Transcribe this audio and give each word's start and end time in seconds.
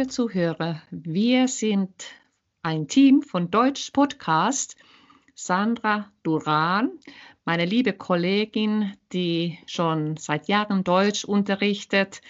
liebe 0.00 0.08
Zuhörer, 0.08 0.80
wir 0.90 1.46
sind 1.46 2.06
ein 2.62 2.88
Team 2.88 3.20
von 3.20 3.50
Deutsch 3.50 3.90
Podcast. 3.90 4.76
Sandra 5.34 6.10
Duran, 6.22 6.92
meine 7.44 7.66
liebe 7.66 7.92
Kollegin, 7.92 8.94
die 9.12 9.58
schon 9.66 10.16
seit 10.16 10.48
Jahren 10.48 10.84
Deutsch 10.84 11.26
unterrichtet 11.26 12.22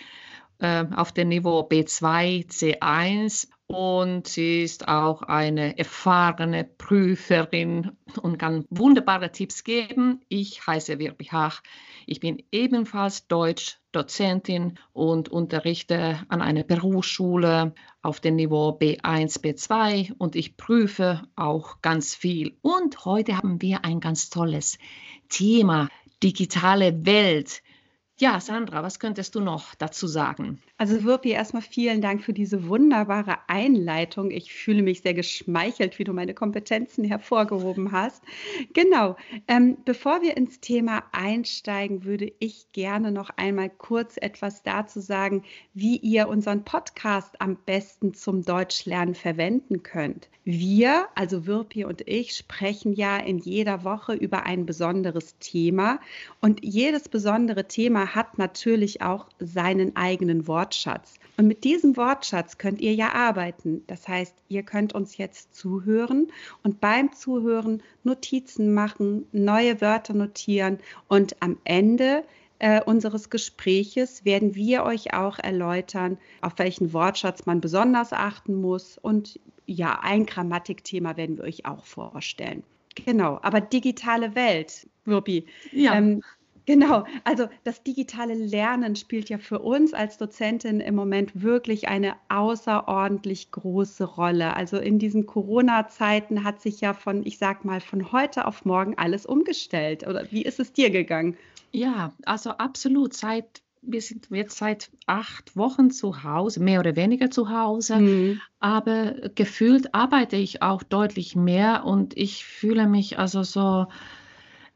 äh, 0.61 0.85
auf 0.95 1.13
dem 1.13 1.29
Niveau 1.29 1.61
B2, 1.61 2.49
C1 2.49 3.49
und 3.71 4.27
sie 4.27 4.65
ist 4.65 4.89
auch 4.89 5.23
eine 5.23 5.79
erfahrene 5.79 6.65
Prüferin 6.65 7.93
und 8.21 8.37
kann 8.37 8.65
wunderbare 8.69 9.31
Tipps 9.31 9.63
geben. 9.63 10.23
Ich 10.29 10.67
heiße 10.67 10.99
Wirbi 10.99 11.27
Hach. 11.27 11.63
Ich 12.05 12.19
bin 12.19 12.43
ebenfalls 12.51 13.29
Deutsch-Dozentin 13.29 14.77
und 14.93 15.29
unterrichte 15.29 16.19
an 16.29 16.43
einer 16.43 16.65
Berufsschule 16.65 17.73
auf 18.03 18.19
dem 18.19 18.35
Niveau 18.35 18.71
B1, 18.71 19.41
B2 19.41 20.15
und 20.19 20.35
ich 20.35 20.57
prüfe 20.57 21.23
auch 21.37 21.81
ganz 21.81 22.17
viel. 22.17 22.57
Und 22.63 23.05
heute 23.05 23.37
haben 23.37 23.63
wir 23.63 23.85
ein 23.85 24.01
ganz 24.01 24.31
tolles 24.31 24.79
Thema, 25.29 25.89
digitale 26.25 27.07
Welt. 27.07 27.63
Ja, 28.21 28.39
Sandra, 28.39 28.83
was 28.83 28.99
könntest 28.99 29.35
du 29.35 29.41
noch 29.41 29.75
dazu 29.77 30.07
sagen? 30.07 30.61
Also 30.77 31.05
Wirpi, 31.05 31.31
erstmal 31.31 31.63
vielen 31.63 32.03
Dank 32.03 32.23
für 32.23 32.35
diese 32.35 32.69
wunderbare 32.69 33.39
Einleitung. 33.47 34.31
Ich 34.31 34.53
fühle 34.53 34.83
mich 34.83 35.01
sehr 35.01 35.15
geschmeichelt, 35.15 35.99
wie 35.99 36.05
du 36.05 36.13
meine 36.13 36.35
Kompetenzen 36.35 37.03
hervorgehoben 37.03 37.93
hast. 37.93 38.23
Genau. 38.75 39.17
Ähm, 39.49 39.79
bevor 39.87 40.21
wir 40.21 40.37
ins 40.37 40.61
Thema 40.61 41.03
einsteigen, 41.13 42.05
würde 42.05 42.31
ich 42.41 42.71
gerne 42.73 43.11
noch 43.11 43.31
einmal 43.39 43.71
kurz 43.71 44.19
etwas 44.19 44.63
dazu 44.63 45.01
sagen, 45.01 45.43
wie 45.73 45.97
ihr 45.97 46.29
unseren 46.29 46.63
Podcast 46.63 47.41
am 47.41 47.57
besten 47.57 48.13
zum 48.13 48.45
Deutschlernen 48.45 49.15
verwenden 49.15 49.83
könnt. 49.83 50.29
Wir, 50.45 51.07
also 51.15 51.47
Wirpi 51.47 51.85
und 51.85 52.07
ich, 52.09 52.35
sprechen 52.35 52.93
ja 52.93 53.19
in 53.19 53.39
jeder 53.39 53.85
Woche 53.85 54.15
über 54.15 54.45
ein 54.45 54.67
besonderes 54.67 55.39
Thema 55.39 56.01
und 56.41 56.65
jedes 56.65 57.09
besondere 57.09 57.69
Thema 57.69 58.10
hat 58.15 58.39
natürlich 58.39 59.03
auch 59.03 59.27
seinen 59.39 59.97
eigenen 59.97 60.47
Wortschatz. 60.47 61.15
Und 61.37 61.47
mit 61.47 61.65
diesem 61.65 61.97
Wortschatz 61.97 62.59
könnt 62.59 62.81
ihr 62.81 62.95
ja 62.95 63.13
arbeiten. 63.13 63.83
Das 63.87 64.07
heißt, 64.07 64.35
ihr 64.49 64.63
könnt 64.63 64.95
uns 64.95 65.17
jetzt 65.17 65.55
zuhören 65.55 66.29
und 66.63 66.81
beim 66.81 67.13
Zuhören 67.13 67.83
Notizen 68.05 68.75
machen, 68.75 69.27
neue 69.33 69.81
Wörter 69.81 70.15
notieren 70.15 70.79
und 71.09 71.37
am 71.41 71.59
Ende 71.65 72.25
äh, 72.61 72.83
unseres 72.83 73.31
Gespräches 73.31 74.25
werden 74.25 74.55
wir 74.55 74.85
euch 74.85 75.15
auch 75.15 75.39
erläutern, 75.39 76.19
auf 76.43 76.53
welchen 76.59 76.93
Wortschatz 76.93 77.47
man 77.47 77.61
besonders 77.61 78.13
achten 78.13 78.55
muss. 78.55 78.99
Und 78.99 79.41
ja, 79.67 79.99
ein 80.03 80.27
Grammatikthema 80.27 81.17
werden 81.17 81.39
wir 81.39 81.45
euch 81.45 81.65
auch 81.65 81.85
vorstellen. 81.87 82.63
Genau, 83.07 83.39
aber 83.43 83.61
digitale 83.61 84.35
Welt, 84.35 84.87
Wirpi. 85.05 85.47
Ja. 85.73 85.95
Ähm, 85.95 86.23
Genau, 86.67 87.05
also 87.25 87.49
das 87.65 87.83
digitale 87.83 88.35
Lernen 88.35 88.97
spielt 88.97 89.29
ja 89.29 89.39
für 89.39 89.61
uns 89.61 89.95
als 89.95 90.19
Dozentin 90.19 90.81
im 90.81 90.95
Moment 90.95 91.43
wirklich 91.43 91.89
eine 91.89 92.15
außerordentlich 92.29 93.51
große 93.51 94.05
Rolle. 94.05 94.55
Also 94.55 94.79
in 94.79 94.99
diesen 94.99 95.27
Corona-Zeiten 95.27 96.45
hat 96.45 96.61
sich 96.61 96.81
ja 96.81 96.95
von, 96.95 97.25
ich 97.27 97.39
sag 97.39 97.65
mal, 97.65 97.81
von 97.81 98.13
heute 98.13 98.47
auf 98.47 98.65
morgen 98.65 98.97
alles 98.99 99.27
umgestellt. 99.27 100.07
Oder 100.07 100.31
wie 100.31 100.43
ist 100.43 100.61
es 100.61 100.73
dir 100.73 100.91
gegangen? 100.91 101.37
Ja, 101.73 102.13
also 102.25 102.51
absolut. 102.51 103.15
Seit 103.15 103.63
wir 103.83 104.03
sind 104.03 104.29
jetzt 104.31 104.59
seit 104.59 104.91
acht 105.07 105.57
Wochen 105.57 105.91
zu 105.91 106.23
Hause, 106.23 106.61
mehr 106.61 106.81
oder 106.81 106.97
weniger 106.97 107.31
zu 107.31 107.49
Hause, 107.49 107.97
mhm. 107.97 108.41
aber 108.59 109.15
gefühlt 109.35 109.95
arbeite 109.95 110.37
ich 110.37 110.63
auch 110.63 110.83
deutlich 110.83 111.35
mehr 111.35 111.85
und 111.87 112.17
ich 112.17 112.45
fühle 112.45 112.87
mich 112.87 113.19
also 113.19 113.43
so 113.43 113.87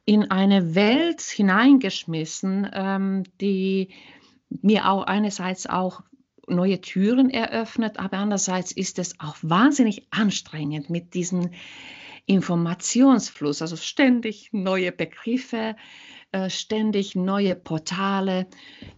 in 0.04 0.30
eine 0.30 0.74
Welt 0.74 1.20
hineingeschmissen, 1.22 2.68
ähm, 2.72 3.24
die 3.40 3.90
mir 4.62 4.88
auch 4.88 5.04
einerseits 5.04 5.66
auch 5.66 6.02
neue 6.46 6.80
Türen 6.80 7.30
eröffnet, 7.30 7.98
aber 7.98 8.18
andererseits 8.18 8.72
ist 8.72 8.98
es 8.98 9.18
auch 9.18 9.36
wahnsinnig 9.42 10.06
anstrengend 10.10 10.90
mit 10.90 11.14
diesem 11.14 11.50
Informationsfluss, 12.26 13.62
also 13.62 13.76
ständig 13.76 14.50
neue 14.52 14.92
Begriffe, 14.92 15.76
äh, 16.32 16.50
ständig 16.50 17.14
neue 17.14 17.54
Portale. 17.54 18.46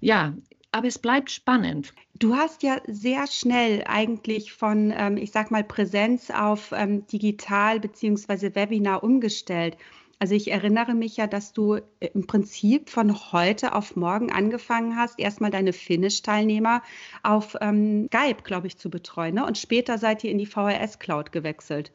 Ja, 0.00 0.34
aber 0.73 0.88
es 0.88 0.99
bleibt 0.99 1.31
spannend. 1.31 1.93
Du 2.19 2.34
hast 2.34 2.62
ja 2.62 2.81
sehr 2.87 3.27
schnell 3.27 3.84
eigentlich 3.87 4.53
von, 4.53 4.93
ähm, 4.97 5.17
ich 5.17 5.33
sag 5.33 5.50
mal, 5.50 5.65
Präsenz 5.65 6.31
auf 6.31 6.73
ähm, 6.73 7.06
digital 7.06 7.81
bzw. 7.81 8.55
Webinar 8.55 9.03
umgestellt. 9.03 9.77
Also 10.19 10.34
ich 10.34 10.50
erinnere 10.50 10.94
mich 10.94 11.19
ja, 11.19 11.27
dass 11.27 11.53
du 11.53 11.75
äh, 11.75 11.82
im 12.15 12.27
Prinzip 12.27 12.88
von 12.88 13.15
heute 13.32 13.75
auf 13.75 13.97
morgen 13.97 14.32
angefangen 14.32 14.97
hast, 14.97 15.19
erstmal 15.19 15.50
deine 15.50 15.72
Finnisch-Teilnehmer 15.72 16.82
auf 17.22 17.56
ähm, 17.60 18.09
Skype, 18.12 18.43
glaube 18.43 18.66
ich, 18.66 18.78
zu 18.78 18.88
betreuen. 18.88 19.34
Ne? 19.34 19.44
Und 19.44 19.59
später 19.59 19.99
seid 19.99 20.25
ihr 20.25 20.31
in 20.31 20.38
die 20.38 20.47
VHS-Cloud 20.47 21.32
gewechselt. 21.32 21.93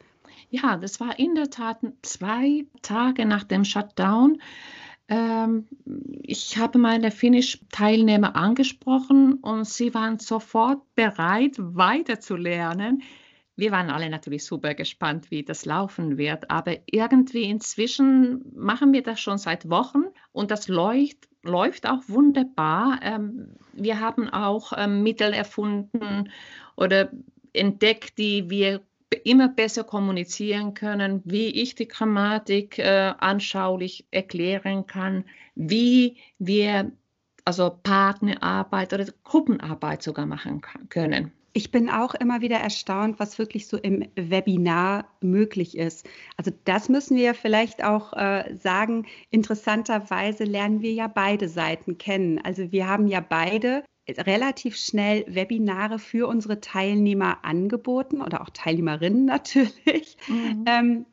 Ja, 0.50 0.78
das 0.78 1.00
war 1.00 1.18
in 1.18 1.34
der 1.36 1.50
Tat 1.50 1.80
zwei 2.04 2.66
Tage 2.82 3.26
nach 3.26 3.44
dem 3.44 3.66
Shutdown. 3.66 4.42
Ähm, 5.08 5.68
ich 6.22 6.58
habe 6.58 6.78
meine 6.78 7.10
Finnisch-Teilnehmer 7.10 8.36
angesprochen 8.36 9.36
und 9.36 9.66
sie 9.66 9.96
waren 9.96 10.20
sofort 10.20 10.80
bereit, 10.94 11.56
weiterzulernen 11.58 13.02
wir 13.56 13.72
waren 13.72 13.90
alle 13.90 14.10
natürlich 14.10 14.46
super 14.46 14.74
gespannt, 14.74 15.30
wie 15.30 15.44
das 15.44 15.66
laufen 15.66 16.18
wird. 16.18 16.50
Aber 16.50 16.78
irgendwie 16.86 17.44
inzwischen 17.44 18.44
machen 18.56 18.94
wir 18.94 19.04
das 19.04 19.20
schon 19.20 19.38
seit 19.38 19.70
Wochen 19.70 20.06
und 20.32 20.52
das 20.52 20.68
läuft, 20.68 21.28
läuft 21.44 21.88
auch 21.88 22.02
wunderbar. 22.08 23.00
Ähm, 23.04 23.56
wir 23.74 24.00
haben 24.00 24.30
auch 24.30 24.74
ähm, 24.76 25.04
Mittel 25.04 25.34
erfunden 25.34 26.32
oder 26.76 27.12
entdeckt, 27.54 28.18
die 28.18 28.50
wir 28.50 28.82
immer 29.24 29.50
besser 29.50 29.84
kommunizieren 29.84 30.74
können, 30.74 31.22
wie 31.26 31.48
ich 31.48 31.76
die 31.76 31.88
Grammatik 31.88 32.80
äh, 32.80 33.14
anschaulich 33.18 34.06
erklären 34.12 34.88
kann, 34.88 35.26
wie 35.56 36.18
wir 36.40 36.92
also 37.44 37.70
Partnerarbeit 37.84 38.94
oder 38.94 39.06
Gruppenarbeit 39.24 40.02
sogar 40.04 40.26
machen 40.26 40.62
können. 40.90 41.32
Ich 41.54 41.72
bin 41.72 41.90
auch 41.90 42.14
immer 42.14 42.42
wieder 42.42 42.58
erstaunt, 42.58 43.20
was 43.20 43.38
wirklich 43.38 43.68
so 43.68 43.78
im 43.78 44.08
Webinar 44.16 45.08
möglich 45.20 45.78
ist. 45.78 46.08
Also 46.38 46.52
das 46.64 46.88
müssen 46.88 47.18
wir 47.18 47.34
vielleicht 47.34 47.84
auch 47.84 48.14
äh, 48.14 48.56
sagen. 48.56 49.06
Interessanterweise 49.30 50.46
lernen 50.46 50.82
wir 50.82 50.94
ja 50.94 51.08
beide 51.08 51.50
Seiten 51.50 51.98
kennen. 51.98 52.40
Also 52.44 52.72
wir 52.72 52.88
haben 52.88 53.08
ja 53.08 53.20
beide 53.20 53.84
relativ 54.10 54.78
schnell 54.78 55.26
Webinare 55.28 56.00
für 56.00 56.28
unsere 56.28 56.60
Teilnehmer 56.60 57.44
angeboten 57.44 58.22
oder 58.22 58.42
auch 58.42 58.50
Teilnehmerinnen 58.50 59.26
natürlich. 59.26 60.18
Mhm. 60.28 60.66
Ähm, 60.68 61.06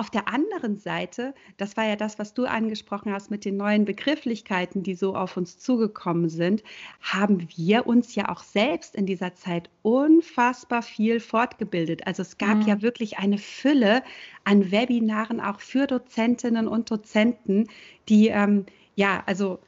auf 0.00 0.08
der 0.08 0.28
anderen 0.28 0.78
Seite, 0.78 1.34
das 1.58 1.76
war 1.76 1.84
ja 1.84 1.94
das, 1.94 2.18
was 2.18 2.32
du 2.32 2.46
angesprochen 2.46 3.12
hast 3.12 3.30
mit 3.30 3.44
den 3.44 3.58
neuen 3.58 3.84
Begrifflichkeiten, 3.84 4.82
die 4.82 4.94
so 4.94 5.14
auf 5.14 5.36
uns 5.36 5.58
zugekommen 5.58 6.30
sind, 6.30 6.62
haben 7.02 7.46
wir 7.54 7.86
uns 7.86 8.14
ja 8.14 8.30
auch 8.30 8.42
selbst 8.42 8.96
in 8.96 9.04
dieser 9.04 9.34
Zeit 9.34 9.68
unfassbar 9.82 10.80
viel 10.80 11.20
fortgebildet. 11.20 12.06
Also 12.06 12.22
es 12.22 12.38
gab 12.38 12.56
mhm. 12.56 12.66
ja 12.66 12.80
wirklich 12.80 13.18
eine 13.18 13.36
Fülle 13.36 14.02
an 14.44 14.70
Webinaren 14.70 15.38
auch 15.38 15.60
für 15.60 15.86
Dozentinnen 15.86 16.66
und 16.66 16.90
Dozenten, 16.90 17.68
die 18.08 18.28
ähm, 18.28 18.64
ja, 18.94 19.22
also 19.26 19.58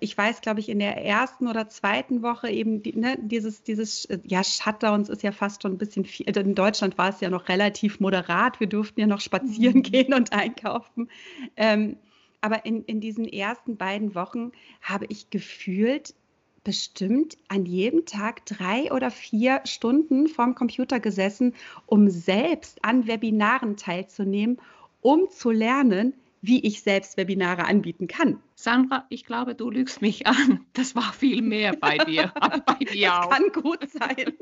ich 0.00 0.18
weiß, 0.18 0.40
glaube 0.40 0.60
ich, 0.60 0.68
in 0.68 0.80
der 0.80 1.04
ersten 1.04 1.46
oder 1.46 1.68
zweiten 1.68 2.22
Woche 2.22 2.50
eben 2.50 2.82
ne, 2.94 3.16
dieses, 3.20 3.62
dieses, 3.62 4.08
ja, 4.24 4.42
Shutdowns 4.42 5.08
ist 5.08 5.22
ja 5.22 5.30
fast 5.30 5.62
schon 5.62 5.72
ein 5.72 5.78
bisschen 5.78 6.04
viel. 6.04 6.26
Also 6.26 6.40
in 6.40 6.56
Deutschland 6.56 6.98
war 6.98 7.10
es 7.10 7.20
ja 7.20 7.30
noch 7.30 7.48
relativ 7.48 8.00
moderat. 8.00 8.58
Wir 8.58 8.66
durften 8.66 9.00
ja 9.00 9.06
noch 9.06 9.20
spazieren 9.20 9.78
mhm. 9.78 9.82
gehen 9.82 10.14
und 10.14 10.32
einkaufen. 10.32 11.08
Ähm, 11.56 11.96
aber 12.40 12.66
in, 12.66 12.84
in 12.84 13.00
diesen 13.00 13.26
ersten 13.26 13.76
beiden 13.76 14.14
Wochen 14.14 14.52
habe 14.82 15.06
ich 15.08 15.30
gefühlt 15.30 16.14
bestimmt 16.64 17.38
an 17.46 17.64
jedem 17.64 18.06
Tag 18.06 18.44
drei 18.44 18.90
oder 18.90 19.12
vier 19.12 19.60
Stunden 19.64 20.26
vorm 20.26 20.56
Computer 20.56 20.98
gesessen, 20.98 21.54
um 21.86 22.10
selbst 22.10 22.84
an 22.84 23.06
Webinaren 23.06 23.76
teilzunehmen, 23.76 24.58
um 25.00 25.30
zu 25.30 25.52
lernen, 25.52 26.14
wie 26.42 26.64
ich 26.64 26.82
selbst 26.82 27.16
Webinare 27.16 27.64
anbieten 27.64 28.06
kann. 28.06 28.42
Sandra, 28.54 29.06
ich 29.08 29.24
glaube, 29.24 29.54
du 29.54 29.70
lügst 29.70 30.02
mich 30.02 30.26
an. 30.26 30.64
Das 30.72 30.94
war 30.94 31.12
viel 31.12 31.42
mehr 31.42 31.76
bei 31.76 31.98
dir. 31.98 32.32
bei 32.66 32.84
dir 32.84 33.08
das 33.08 33.26
auch. 33.26 33.30
kann 33.30 33.52
gut 33.52 33.90
sein. 33.90 34.36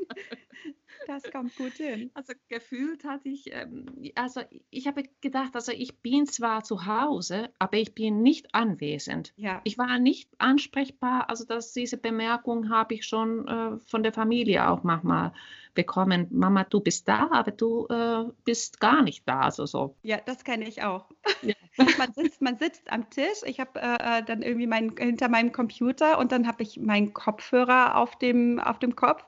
Das 1.07 1.23
kommt 1.31 1.55
gut 1.55 1.73
hin. 1.73 2.09
Also 2.13 2.33
gefühlt 2.49 3.03
hatte 3.03 3.29
ich, 3.29 3.53
ähm, 3.53 3.85
also 4.15 4.41
ich 4.69 4.87
habe 4.87 5.03
gedacht, 5.21 5.55
also 5.55 5.71
ich 5.71 5.99
bin 5.99 6.25
zwar 6.25 6.63
zu 6.63 6.85
Hause, 6.85 7.49
aber 7.59 7.77
ich 7.77 7.93
bin 7.93 8.21
nicht 8.21 8.53
anwesend. 8.55 9.33
Ja. 9.35 9.61
Ich 9.63 9.77
war 9.77 9.99
nicht 9.99 10.29
ansprechbar, 10.37 11.29
also 11.29 11.45
dass 11.45 11.73
diese 11.73 11.97
Bemerkung 11.97 12.69
habe 12.69 12.95
ich 12.95 13.05
schon 13.05 13.47
äh, 13.47 13.77
von 13.85 14.03
der 14.03 14.13
Familie 14.13 14.67
auch 14.67 14.83
manchmal 14.83 15.33
bekommen. 15.73 16.27
Mama, 16.31 16.63
du 16.63 16.79
bist 16.79 17.07
da, 17.07 17.29
aber 17.31 17.51
du 17.51 17.85
äh, 17.87 18.31
bist 18.43 18.79
gar 18.79 19.03
nicht 19.03 19.27
da, 19.27 19.41
also 19.41 19.65
so. 19.65 19.95
Ja, 20.01 20.19
das 20.25 20.43
kenne 20.43 20.67
ich 20.67 20.81
auch. 20.83 21.09
Ja. 21.41 21.53
Man, 21.77 22.13
sitzt, 22.13 22.41
man 22.41 22.57
sitzt 22.57 22.91
am 22.91 23.09
Tisch, 23.09 23.41
ich 23.45 23.59
habe 23.59 23.79
äh, 23.79 24.19
äh, 24.19 24.23
dann 24.23 24.41
irgendwie 24.41 24.67
mein, 24.67 24.95
hinter 24.97 25.29
meinem 25.29 25.51
Computer 25.51 26.19
und 26.19 26.31
dann 26.31 26.47
habe 26.47 26.63
ich 26.63 26.79
meinen 26.79 27.13
Kopfhörer 27.13 27.97
auf 27.97 28.17
dem, 28.17 28.59
auf 28.59 28.79
dem 28.79 28.95
Kopf. 28.95 29.25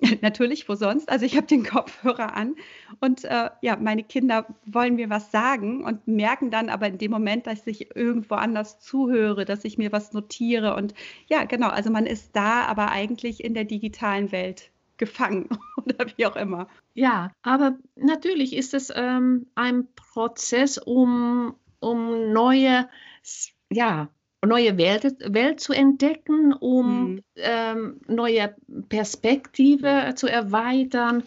Natürlich, 0.22 0.68
wo 0.68 0.74
sonst? 0.74 1.08
Also 1.08 1.24
ich 1.24 1.36
habe 1.36 1.46
den 1.46 1.64
Kopfhörer 1.64 2.34
an 2.34 2.56
und 3.00 3.24
äh, 3.24 3.50
ja, 3.60 3.76
meine 3.76 4.02
Kinder 4.02 4.46
wollen 4.66 4.96
mir 4.96 5.08
was 5.08 5.30
sagen 5.30 5.84
und 5.84 6.06
merken 6.08 6.50
dann 6.50 6.68
aber 6.68 6.88
in 6.88 6.98
dem 6.98 7.10
Moment, 7.10 7.46
dass 7.46 7.66
ich 7.66 7.94
irgendwo 7.94 8.34
anders 8.34 8.80
zuhöre, 8.80 9.44
dass 9.44 9.64
ich 9.64 9.78
mir 9.78 9.92
was 9.92 10.12
notiere 10.12 10.74
und 10.74 10.94
ja, 11.28 11.44
genau, 11.44 11.68
also 11.68 11.90
man 11.90 12.06
ist 12.06 12.34
da, 12.34 12.64
aber 12.64 12.90
eigentlich 12.90 13.42
in 13.42 13.54
der 13.54 13.64
digitalen 13.64 14.32
Welt 14.32 14.70
gefangen 14.96 15.48
oder 15.76 16.06
wie 16.16 16.26
auch 16.26 16.36
immer. 16.36 16.68
Ja, 16.94 17.32
aber 17.42 17.76
natürlich 17.96 18.54
ist 18.54 18.74
es 18.74 18.92
ähm, 18.94 19.46
ein 19.54 19.88
Prozess, 19.94 20.78
um, 20.78 21.54
um 21.84 22.32
neue, 22.32 22.88
ja, 23.70 24.08
neue 24.44 24.76
Welt, 24.76 25.16
Welt 25.20 25.60
zu 25.60 25.72
entdecken, 25.72 26.52
um 26.52 27.14
mhm. 27.14 27.20
ähm, 27.36 28.00
neue 28.08 28.54
Perspektive 28.88 30.12
zu 30.16 30.26
erweitern. 30.26 31.24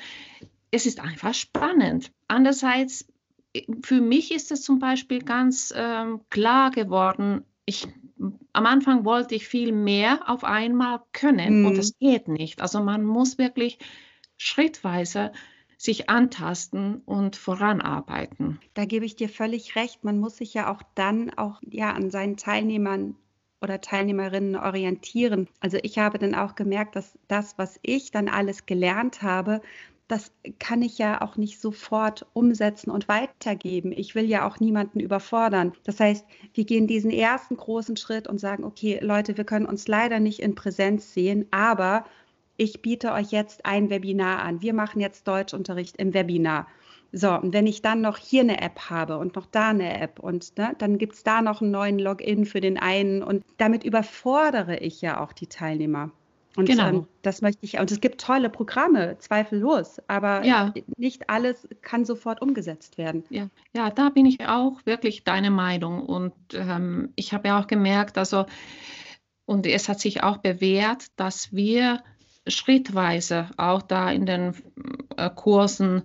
Es 0.71 0.85
ist 0.85 0.99
einfach 0.99 1.33
spannend. 1.33 2.11
Andererseits, 2.27 3.07
für 3.83 4.01
mich 4.01 4.31
ist 4.31 4.51
es 4.51 4.61
zum 4.61 4.79
Beispiel 4.79 5.21
ganz 5.21 5.73
ähm, 5.75 6.21
klar 6.29 6.71
geworden, 6.71 7.43
ich, 7.65 7.87
am 8.53 8.65
Anfang 8.65 9.03
wollte 9.05 9.35
ich 9.35 9.47
viel 9.47 9.71
mehr 9.71 10.29
auf 10.29 10.43
einmal 10.43 11.01
können 11.11 11.61
mhm. 11.61 11.65
und 11.67 11.77
das 11.77 11.97
geht 11.99 12.27
nicht. 12.27 12.61
Also 12.61 12.81
man 12.81 13.03
muss 13.03 13.37
wirklich 13.37 13.77
schrittweise 14.37 15.31
sich 15.77 16.09
antasten 16.09 17.01
und 17.05 17.35
voranarbeiten. 17.35 18.59
Da 18.73 18.85
gebe 18.85 19.05
ich 19.05 19.15
dir 19.15 19.29
völlig 19.29 19.75
recht. 19.75 20.03
Man 20.03 20.19
muss 20.19 20.37
sich 20.37 20.53
ja 20.53 20.71
auch 20.71 20.81
dann 20.95 21.31
auch 21.37 21.61
ja 21.69 21.93
an 21.93 22.09
seinen 22.09 22.35
Teilnehmern 22.35 23.15
oder 23.61 23.79
Teilnehmerinnen 23.81 24.55
orientieren. 24.55 25.47
Also 25.59 25.77
ich 25.81 25.97
habe 25.99 26.19
dann 26.19 26.35
auch 26.35 26.55
gemerkt, 26.55 26.95
dass 26.95 27.17
das, 27.27 27.57
was 27.57 27.79
ich 27.81 28.11
dann 28.11 28.27
alles 28.27 28.65
gelernt 28.65 29.21
habe, 29.21 29.61
das 30.07 30.31
kann 30.57 30.81
ich 30.81 30.97
ja 30.97 31.21
auch 31.21 31.35
nicht 31.35 31.59
sofort 31.59 32.25
umsetzen 32.33 32.91
und 32.91 33.09
weitergeben. 33.09 33.91
Ich 33.91 34.15
will 34.15 34.25
ja 34.25 34.47
auch 34.47 34.59
niemanden 34.59 35.01
überfordern. 35.01 35.73
Das 35.83 35.99
heißt, 35.99 36.25
wir 36.53 36.63
gehen 36.63 36.87
diesen 36.87 37.11
ersten 37.11 37.57
großen 37.57 37.97
Schritt 37.97 38.27
und 38.27 38.39
sagen, 38.39 38.63
okay, 38.63 38.99
Leute, 39.01 39.35
wir 39.35 39.43
können 39.43 39.65
uns 39.65 39.87
leider 39.87 40.19
nicht 40.19 40.39
in 40.39 40.55
Präsenz 40.55 41.13
sehen, 41.13 41.45
aber 41.51 42.05
ich 42.57 42.81
biete 42.81 43.13
euch 43.13 43.31
jetzt 43.31 43.65
ein 43.65 43.89
Webinar 43.89 44.39
an. 44.39 44.61
Wir 44.61 44.73
machen 44.73 44.99
jetzt 44.99 45.27
Deutschunterricht 45.27 45.97
im 45.97 46.13
Webinar. 46.13 46.67
So, 47.13 47.31
und 47.31 47.53
wenn 47.53 47.67
ich 47.67 47.81
dann 47.81 48.01
noch 48.01 48.17
hier 48.17 48.41
eine 48.41 48.61
App 48.61 48.89
habe 48.89 49.17
und 49.17 49.35
noch 49.35 49.45
da 49.45 49.69
eine 49.69 50.01
App 50.01 50.19
und 50.19 50.57
ne, 50.57 50.75
dann 50.77 50.97
gibt 50.97 51.13
es 51.13 51.23
da 51.23 51.41
noch 51.41 51.61
einen 51.61 51.71
neuen 51.71 51.99
Login 51.99 52.45
für 52.45 52.59
den 52.59 52.77
einen 52.77 53.23
und 53.23 53.45
damit 53.57 53.85
überfordere 53.85 54.77
ich 54.77 55.01
ja 55.01 55.21
auch 55.21 55.31
die 55.31 55.47
Teilnehmer. 55.47 56.11
Und 56.57 56.65
genau. 56.65 56.87
ähm, 56.87 57.07
das 57.21 57.41
möchte 57.41 57.63
ich, 57.63 57.79
und 57.79 57.91
es 57.91 58.01
gibt 58.01 58.19
tolle 58.19 58.49
Programme, 58.49 59.15
zweifellos, 59.19 60.01
aber 60.07 60.43
ja. 60.43 60.73
nicht 60.97 61.29
alles 61.29 61.67
kann 61.83 62.03
sofort 62.03 62.41
umgesetzt 62.41 62.97
werden. 62.97 63.23
Ja, 63.29 63.47
ja 63.73 63.91
da 63.91 64.09
bin 64.09 64.25
ich 64.25 64.45
auch 64.45 64.83
wirklich 64.83 65.23
deine 65.23 65.51
Meinung. 65.51 66.01
Und 66.03 66.33
ähm, 66.53 67.13
ich 67.15 67.31
habe 67.31 67.49
ja 67.49 67.61
auch 67.61 67.67
gemerkt, 67.67 68.17
also, 68.17 68.47
und 69.45 69.67
es 69.67 69.87
hat 69.87 69.99
sich 69.99 70.23
auch 70.23 70.37
bewährt, 70.37 71.05
dass 71.15 71.53
wir 71.53 72.01
schrittweise 72.47 73.49
auch 73.57 73.81
da 73.81 74.11
in 74.11 74.25
den 74.25 74.53
äh, 75.15 75.29
Kursen 75.29 76.03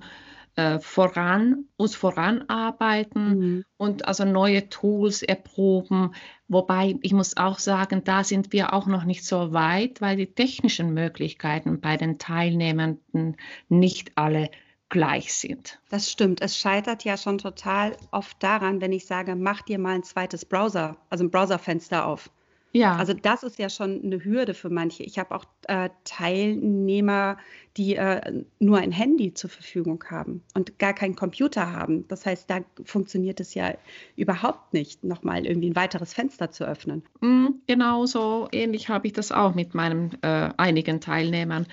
äh, 0.57 0.79
voran, 0.81 1.65
uns 1.77 1.95
voranarbeiten 1.95 3.39
mhm. 3.39 3.65
und 3.79 4.07
also 4.07 4.25
neue 4.25 4.69
Tools 4.69 5.23
erproben. 5.23 6.15
Wobei 6.49 6.97
ich 7.01 7.13
muss 7.13 7.37
auch 7.37 7.59
sagen, 7.59 8.05
da 8.05 8.23
sind 8.25 8.53
wir 8.53 8.75
auch 8.75 8.87
noch 8.87 9.05
nicht 9.05 9.25
so 9.25 9.53
weit, 9.53 10.01
weil 10.01 10.17
die 10.17 10.35
technischen 10.35 10.93
Möglichkeiten 10.93 11.81
bei 11.81 11.97
den 11.97 12.19
Teilnehmenden 12.19 13.37
nicht 13.69 14.13
alle 14.17 14.51
gleich 14.91 15.33
sind. 15.33 15.81
Das 15.89 16.11
stimmt. 16.11 16.43
Es 16.43 16.59
scheitert 16.59 17.05
ja 17.05 17.17
schon 17.17 17.39
total 17.39 17.97
oft 18.11 18.43
daran, 18.43 18.83
wenn 18.83 18.93
ich 18.93 19.07
sage, 19.07 19.35
mach 19.35 19.63
dir 19.63 19.79
mal 19.79 19.95
ein 19.95 20.03
zweites 20.03 20.45
Browser, 20.45 20.99
also 21.09 21.25
ein 21.25 21.31
Browserfenster 21.31 22.07
auf. 22.07 22.31
Ja. 22.73 22.97
Also 22.97 23.13
das 23.13 23.43
ist 23.43 23.59
ja 23.59 23.69
schon 23.69 24.03
eine 24.03 24.25
Hürde 24.25 24.55
für 24.55 24.71
manche. 24.71 25.03
Ich 25.03 25.19
habe 25.19 25.35
auch 25.35 25.45
äh, 25.69 25.91
Teilnehmer, 26.05 27.37
die 27.77 27.97
äh, 27.97 28.45
nur 28.59 28.79
ein 28.79 28.93
Handy 28.93 29.35
zur 29.35 29.51
Verfügung 29.51 30.03
haben 30.11 30.43
und 30.55 30.79
gar 30.79 30.95
keinen 30.95 31.15
Computer 31.15 31.71
haben. 31.71 32.09
Das 32.09 32.25
heißt, 32.25 32.49
da 32.49 32.61
funktioniert 32.85 33.41
es 33.41 33.55
ja 33.55 33.75
überhaupt 34.17 34.73
nicht, 34.73 35.05
nochmal 35.05 35.47
irgendwie 35.47 35.71
ein 35.71 35.77
weiteres 35.77 36.15
Fenster 36.15 36.51
zu 36.51 36.65
öffnen. 36.65 37.03
Mm, 37.21 37.49
genau 37.67 38.07
so 38.07 38.49
ähnlich 38.53 38.89
habe 38.89 39.07
ich 39.07 39.13
das 39.13 39.33
auch 39.33 39.55
mit 39.55 39.75
meinen 39.75 40.17
äh, 40.23 40.51
einigen 40.57 41.01
Teilnehmern. 41.01 41.67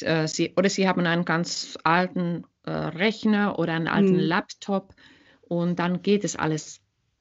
Äh, 0.00 0.28
sie, 0.28 0.54
oder 0.56 0.70
sie 0.70 0.88
haben 0.88 1.04
einen 1.04 1.26
ganz 1.26 1.78
alten 1.84 2.44
äh, 2.64 2.70
Rechner 2.70 3.58
oder 3.58 3.74
einen 3.74 3.88
alten 3.88 4.16
mm. 4.16 4.20
Laptop 4.20 4.94
und 5.42 5.78
dann 5.78 6.00
geht 6.00 6.24
es 6.24 6.36
alles 6.36 6.80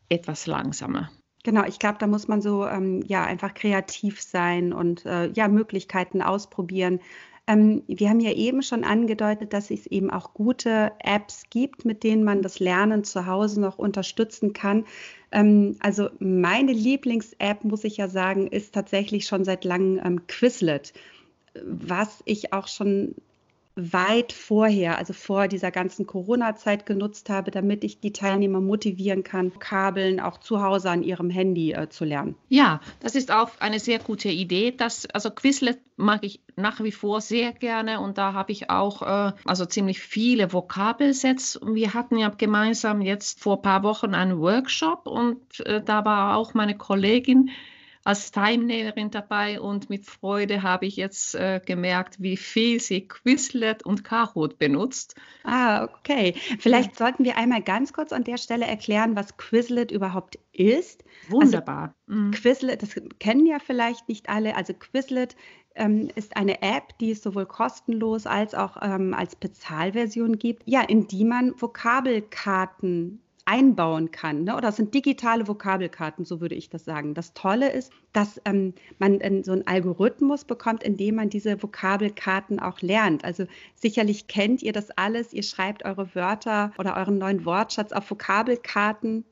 etwas 0.09 0.47
langsamer. 0.47 1.09
Genau, 1.47 1.63
ich 1.63 1.79
glaube, 1.79 1.95
da 1.97 2.07
muss 2.07 2.27
man 2.27 2.41
so 2.41 2.67
ähm, 2.67 3.01
ja 3.07 3.23
einfach 3.23 3.53
kreativ 3.53 4.21
sein 4.21 4.73
und 4.73 5.05
äh, 5.05 5.31
ja 5.31 5.47
Möglichkeiten 5.47 6.21
ausprobieren. 6.21 6.99
Ähm, 7.47 7.83
wir 7.87 8.09
haben 8.09 8.19
ja 8.19 8.33
eben 8.33 8.61
schon 8.61 8.83
angedeutet, 8.83 9.53
dass 9.53 9.71
es 9.71 9.87
eben 9.87 10.09
auch 10.09 10.33
gute 10.33 10.91
Apps 10.99 11.43
gibt, 11.49 11.85
mit 11.85 12.03
denen 12.03 12.25
man 12.25 12.41
das 12.41 12.59
Lernen 12.59 13.05
zu 13.05 13.27
Hause 13.27 13.61
noch 13.61 13.77
unterstützen 13.77 14.51
kann. 14.51 14.83
Ähm, 15.31 15.77
also 15.79 16.09
meine 16.19 16.73
Lieblings-App, 16.73 17.63
muss 17.63 17.85
ich 17.85 17.95
ja 17.95 18.09
sagen, 18.09 18.47
ist 18.47 18.73
tatsächlich 18.73 19.25
schon 19.25 19.45
seit 19.45 19.63
langem 19.63 20.01
ähm, 20.03 20.27
Quizlet, 20.27 20.91
was 21.63 22.23
ich 22.25 22.51
auch 22.51 22.67
schon 22.67 23.15
weit 23.77 24.33
vorher, 24.33 24.97
also 24.97 25.13
vor 25.13 25.47
dieser 25.47 25.71
ganzen 25.71 26.07
Corona-Zeit 26.07 26.85
genutzt 26.85 27.29
habe, 27.29 27.51
damit 27.51 27.83
ich 27.83 27.99
die 27.99 28.11
Teilnehmer 28.11 28.59
motivieren 28.59 29.23
kann, 29.23 29.57
Kabeln 29.59 30.19
auch 30.19 30.39
zu 30.39 30.61
Hause 30.61 30.89
an 30.89 31.03
ihrem 31.03 31.29
Handy 31.29 31.73
äh, 31.73 31.89
zu 31.89 32.03
lernen. 32.03 32.35
Ja, 32.49 32.81
das 32.99 33.15
ist 33.15 33.31
auch 33.31 33.51
eine 33.59 33.79
sehr 33.79 33.99
gute 33.99 34.29
Idee. 34.29 34.71
Das, 34.71 35.05
also 35.07 35.29
Quizlet 35.29 35.79
mag 35.95 36.23
ich 36.23 36.41
nach 36.55 36.83
wie 36.83 36.91
vor 36.91 37.21
sehr 37.21 37.53
gerne 37.53 37.99
und 37.99 38.17
da 38.17 38.33
habe 38.33 38.51
ich 38.51 38.69
auch 38.69 39.01
äh, 39.01 39.33
also 39.45 39.65
ziemlich 39.65 39.99
viele 39.99 40.51
Vokabelsets. 40.51 41.59
Wir 41.65 41.93
hatten 41.93 42.17
ja 42.17 42.29
gemeinsam 42.29 43.01
jetzt 43.01 43.39
vor 43.39 43.57
ein 43.57 43.61
paar 43.61 43.83
Wochen 43.83 44.13
einen 44.13 44.39
Workshop 44.39 45.07
und 45.07 45.59
äh, 45.61 45.81
da 45.83 46.03
war 46.03 46.35
auch 46.35 46.53
meine 46.53 46.77
Kollegin 46.77 47.51
als 48.07 48.31
Teilnehmerin 48.31 49.11
dabei 49.11 49.59
und 49.59 49.89
mit 49.89 50.05
Freude 50.05 50.63
habe 50.63 50.85
ich 50.85 50.95
jetzt 50.95 51.35
äh, 51.35 51.59
gemerkt, 51.65 52.21
wie 52.21 52.37
viel 52.37 52.79
sie 52.79 53.05
Quizlet 53.05 53.83
und 53.83 54.05
Kahoot 54.05 54.57
benutzt. 54.57 55.15
Ah, 55.43 55.83
okay. 55.83 56.33
Vielleicht 56.59 56.91
ja. 56.91 56.97
sollten 56.97 57.25
wir 57.25 57.35
einmal 57.35 57.61
ganz 57.61 57.91
kurz 57.91 58.13
an 58.13 58.23
der 58.23 58.37
Stelle 58.37 58.65
erklären, 58.65 59.17
was 59.17 59.35
Quizlet 59.35 59.91
überhaupt 59.91 60.39
ist. 60.53 61.03
Wunderbar. 61.27 61.95
Also, 62.07 62.21
mhm. 62.21 62.31
Quizlet, 62.31 62.81
das 62.81 62.95
kennen 63.19 63.45
ja 63.45 63.59
vielleicht 63.59 64.07
nicht 64.07 64.29
alle. 64.29 64.55
Also 64.55 64.73
Quizlet 64.73 65.35
ähm, 65.75 66.09
ist 66.15 66.37
eine 66.37 66.61
App, 66.61 66.97
die 66.99 67.11
es 67.11 67.21
sowohl 67.21 67.45
kostenlos 67.45 68.25
als 68.25 68.55
auch 68.55 68.77
ähm, 68.81 69.13
als 69.13 69.35
Bezahlversion 69.35 70.39
gibt, 70.39 70.63
ja, 70.65 70.81
in 70.81 71.07
die 71.07 71.25
man 71.25 71.59
Vokabelkarten 71.59 73.21
einbauen 73.47 74.11
kann. 74.11 74.43
Ne? 74.43 74.55
Oder 74.55 74.69
es 74.69 74.75
sind 74.75 74.93
digitale 74.93 75.47
Vokabelkarten, 75.47 76.25
so 76.25 76.41
würde 76.41 76.55
ich 76.55 76.69
das 76.69 76.83
sagen. 76.83 77.13
Das 77.13 77.33
Tolle 77.33 77.71
ist, 77.71 77.91
dass 78.11 78.41
ähm, 78.45 78.73
man 78.99 79.21
äh, 79.21 79.41
so 79.43 79.53
einen 79.53 79.65
Algorithmus 79.65 80.43
bekommt, 80.43 80.83
in 80.83 80.97
dem 80.97 81.15
man 81.15 81.29
diese 81.29 81.61
Vokabelkarten 81.63 82.59
auch 82.59 82.81
lernt. 82.81 83.23
Also 83.23 83.45
sicherlich 83.73 84.27
kennt 84.27 84.61
ihr 84.61 84.73
das 84.73 84.91
alles. 84.91 85.31
Ihr 85.33 85.43
schreibt 85.43 85.85
eure 85.85 86.13
Wörter 86.13 86.73
oder 86.77 86.97
euren 86.97 87.17
neuen 87.17 87.45
Wortschatz 87.45 87.93
auf 87.93 88.11
Vokabelkarten 88.11 89.23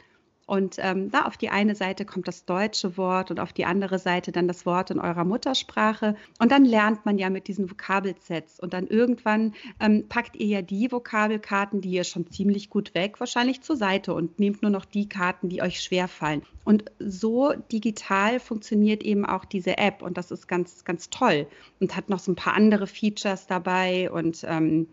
Und 0.48 0.76
ähm, 0.78 1.10
da 1.10 1.24
auf 1.24 1.38
die 1.38 1.50
eine 1.50 1.74
Seite 1.74 2.06
kommt 2.06 2.28
das 2.28 2.46
deutsche 2.46 2.98
Wort 2.98 3.32
und 3.32 3.40
auf 3.40 3.52
die 3.52 3.66
andere 3.66 3.98
Seite 3.98 4.32
dann 4.32 4.48
das 4.48 4.66
Wort 4.66 4.92
in 4.92 5.00
eurer 5.00 5.24
Muttersprache. 5.24 6.16
Und 6.40 6.52
dann 6.52 6.66
lernt 6.66 7.04
man 7.04 7.18
ja 7.18 7.32
mit 7.32 7.48
diesen 7.48 7.72
Vokabelsets. 7.72 8.60
Und 8.60 8.74
dann 8.74 8.86
irgendwann 8.86 9.56
ähm, 9.80 10.08
packt 10.08 10.36
ihr 10.36 10.46
ja 10.46 10.62
die 10.62 10.92
Vokabelkarten, 10.92 11.82
die 11.82 11.90
ihr 11.90 12.04
schon 12.04 12.30
ziemlich 12.30 12.70
gut 12.70 12.94
weg, 12.94 13.20
wahrscheinlich 13.20 13.62
zur 13.62 13.76
Seite 13.76 14.14
und 14.14 14.40
nehmt 14.40 14.62
nur 14.62 14.70
noch 14.70 14.86
die 14.86 15.10
Karten, 15.10 15.50
die 15.50 15.64
euch 15.64 15.82
schwer 15.82 16.08
fallen. 16.08 16.44
Und 16.64 16.86
so 17.00 17.54
digital 17.72 18.40
funktioniert 18.40 19.04
eben 19.04 19.26
auch 19.26 19.46
diese 19.46 19.80
App. 19.80 20.04
Und 20.04 20.18
das 20.18 20.30
ist 20.30 20.48
ganz, 20.48 20.84
ganz 20.84 21.10
toll. 21.10 21.48
Und 21.80 21.96
hat 21.96 22.10
noch 22.10 22.20
so 22.20 22.32
ein 22.32 22.36
paar 22.36 22.54
andere 22.54 22.86
Features 22.86 23.48
dabei. 23.48 24.12
Und 24.12 24.46
ähm, 24.48 24.88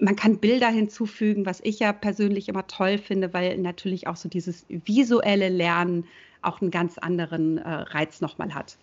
man 0.00 0.16
kann 0.16 0.38
Bilder 0.38 0.68
hinzufügen, 0.68 1.46
was 1.46 1.60
ich 1.62 1.78
ja 1.78 1.92
persönlich 1.92 2.48
immer 2.48 2.66
toll 2.66 2.98
finde, 2.98 3.34
weil 3.34 3.58
natürlich 3.58 4.06
auch 4.06 4.16
so 4.16 4.28
dieses 4.28 4.64
visuelle 4.68 5.48
Lernen 5.48 6.06
auch 6.42 6.60
einen 6.60 6.70
ganz 6.70 6.98
anderen 6.98 7.58
äh, 7.58 7.68
Reiz 7.68 8.20
nochmal 8.20 8.54
hat. 8.54 8.76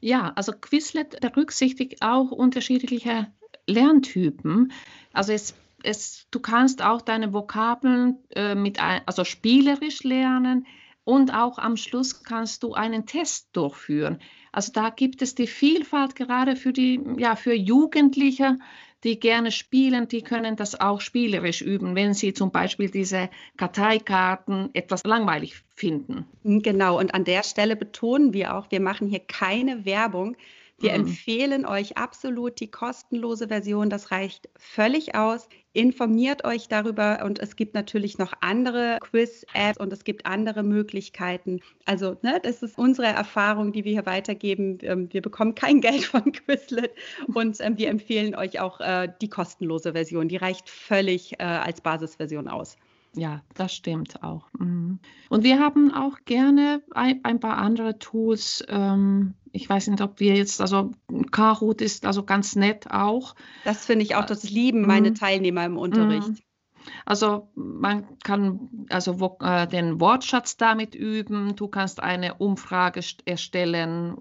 Ja, 0.00 0.32
also 0.34 0.52
Quizlet 0.52 1.20
berücksichtigt 1.20 1.98
auch 2.00 2.30
unterschiedliche 2.30 3.28
Lerntypen. 3.66 4.72
Also 5.12 5.32
es, 5.32 5.54
es, 5.82 6.26
du 6.30 6.40
kannst 6.40 6.82
auch 6.82 7.02
deine 7.02 7.32
Vokabeln 7.32 8.18
äh, 8.30 8.54
mit 8.54 8.78
also 8.80 9.24
spielerisch 9.24 10.02
lernen 10.02 10.66
und 11.04 11.34
auch 11.34 11.58
am 11.58 11.76
Schluss 11.76 12.22
kannst 12.22 12.62
du 12.62 12.74
einen 12.74 13.06
Test 13.06 13.48
durchführen. 13.52 14.20
Also 14.52 14.72
da 14.72 14.90
gibt 14.90 15.22
es 15.22 15.34
die 15.34 15.46
Vielfalt 15.46 16.14
gerade 16.14 16.56
für 16.56 16.72
die 16.72 17.00
ja 17.16 17.36
für 17.36 17.54
Jugendliche 17.54 18.58
die 19.04 19.18
gerne 19.18 19.50
spielen, 19.50 20.06
die 20.08 20.22
können 20.22 20.56
das 20.56 20.80
auch 20.80 21.00
spielerisch 21.00 21.60
üben, 21.60 21.94
wenn 21.96 22.14
sie 22.14 22.34
zum 22.34 22.50
Beispiel 22.50 22.88
diese 22.88 23.30
Karteikarten 23.56 24.70
etwas 24.74 25.02
langweilig 25.04 25.54
finden. 25.74 26.26
Genau, 26.44 26.98
und 26.98 27.14
an 27.14 27.24
der 27.24 27.42
Stelle 27.42 27.76
betonen 27.76 28.32
wir 28.32 28.54
auch, 28.56 28.70
wir 28.70 28.80
machen 28.80 29.08
hier 29.08 29.20
keine 29.20 29.84
Werbung. 29.84 30.36
Wir 30.82 30.90
mhm. 30.92 31.06
empfehlen 31.06 31.64
euch 31.64 31.96
absolut 31.96 32.58
die 32.58 32.70
kostenlose 32.70 33.48
Version. 33.48 33.88
Das 33.88 34.10
reicht 34.10 34.48
völlig 34.56 35.14
aus. 35.14 35.48
Informiert 35.74 36.44
euch 36.44 36.68
darüber 36.68 37.22
und 37.24 37.38
es 37.38 37.56
gibt 37.56 37.74
natürlich 37.74 38.18
noch 38.18 38.34
andere 38.40 38.98
Quiz-Apps 39.00 39.78
und 39.78 39.92
es 39.92 40.04
gibt 40.04 40.26
andere 40.26 40.62
Möglichkeiten. 40.62 41.60
Also, 41.86 42.16
ne, 42.22 42.40
das 42.42 42.62
ist 42.62 42.76
unsere 42.76 43.06
Erfahrung, 43.06 43.72
die 43.72 43.84
wir 43.84 43.92
hier 43.92 44.04
weitergeben. 44.04 44.78
Ähm, 44.82 45.08
wir 45.12 45.22
bekommen 45.22 45.54
kein 45.54 45.80
Geld 45.80 46.04
von 46.04 46.32
Quizlet 46.32 46.92
und 47.32 47.58
ähm, 47.60 47.78
wir 47.78 47.88
empfehlen 47.88 48.34
euch 48.34 48.60
auch 48.60 48.80
äh, 48.80 49.08
die 49.22 49.28
kostenlose 49.28 49.92
Version. 49.92 50.28
Die 50.28 50.36
reicht 50.36 50.68
völlig 50.68 51.34
äh, 51.38 51.44
als 51.44 51.80
Basisversion 51.80 52.48
aus. 52.48 52.76
Ja, 53.14 53.42
das 53.54 53.74
stimmt 53.74 54.22
auch. 54.22 54.48
Mhm. 54.58 54.98
Und 55.28 55.44
wir 55.44 55.58
haben 55.58 55.92
auch 55.92 56.18
gerne 56.24 56.82
ein, 56.92 57.20
ein 57.24 57.40
paar 57.40 57.58
andere 57.58 57.98
Tools. 57.98 58.64
Ähm, 58.68 59.34
ich 59.52 59.68
weiß 59.68 59.88
nicht, 59.88 60.00
ob 60.00 60.18
wir 60.18 60.34
jetzt, 60.34 60.60
also 60.62 60.92
Kahoot 61.30 61.82
ist 61.82 62.06
also 62.06 62.24
ganz 62.24 62.56
nett 62.56 62.90
auch. 62.90 63.34
Das 63.64 63.84
finde 63.84 64.04
ich 64.04 64.14
auch, 64.14 64.24
das 64.24 64.48
lieben 64.48 64.86
meine 64.86 65.10
mhm. 65.10 65.14
Teilnehmer 65.14 65.64
im 65.66 65.76
Unterricht. 65.76 66.28
Mhm. 66.28 66.38
Also 67.04 67.48
man 67.54 68.18
kann 68.20 68.86
also 68.88 69.20
wo, 69.20 69.36
äh, 69.40 69.66
den 69.66 70.00
Wortschatz 70.00 70.56
damit 70.56 70.94
üben. 70.94 71.54
Du 71.54 71.68
kannst 71.68 72.00
eine 72.00 72.34
Umfrage 72.34 73.00
erstellen. 73.24 74.16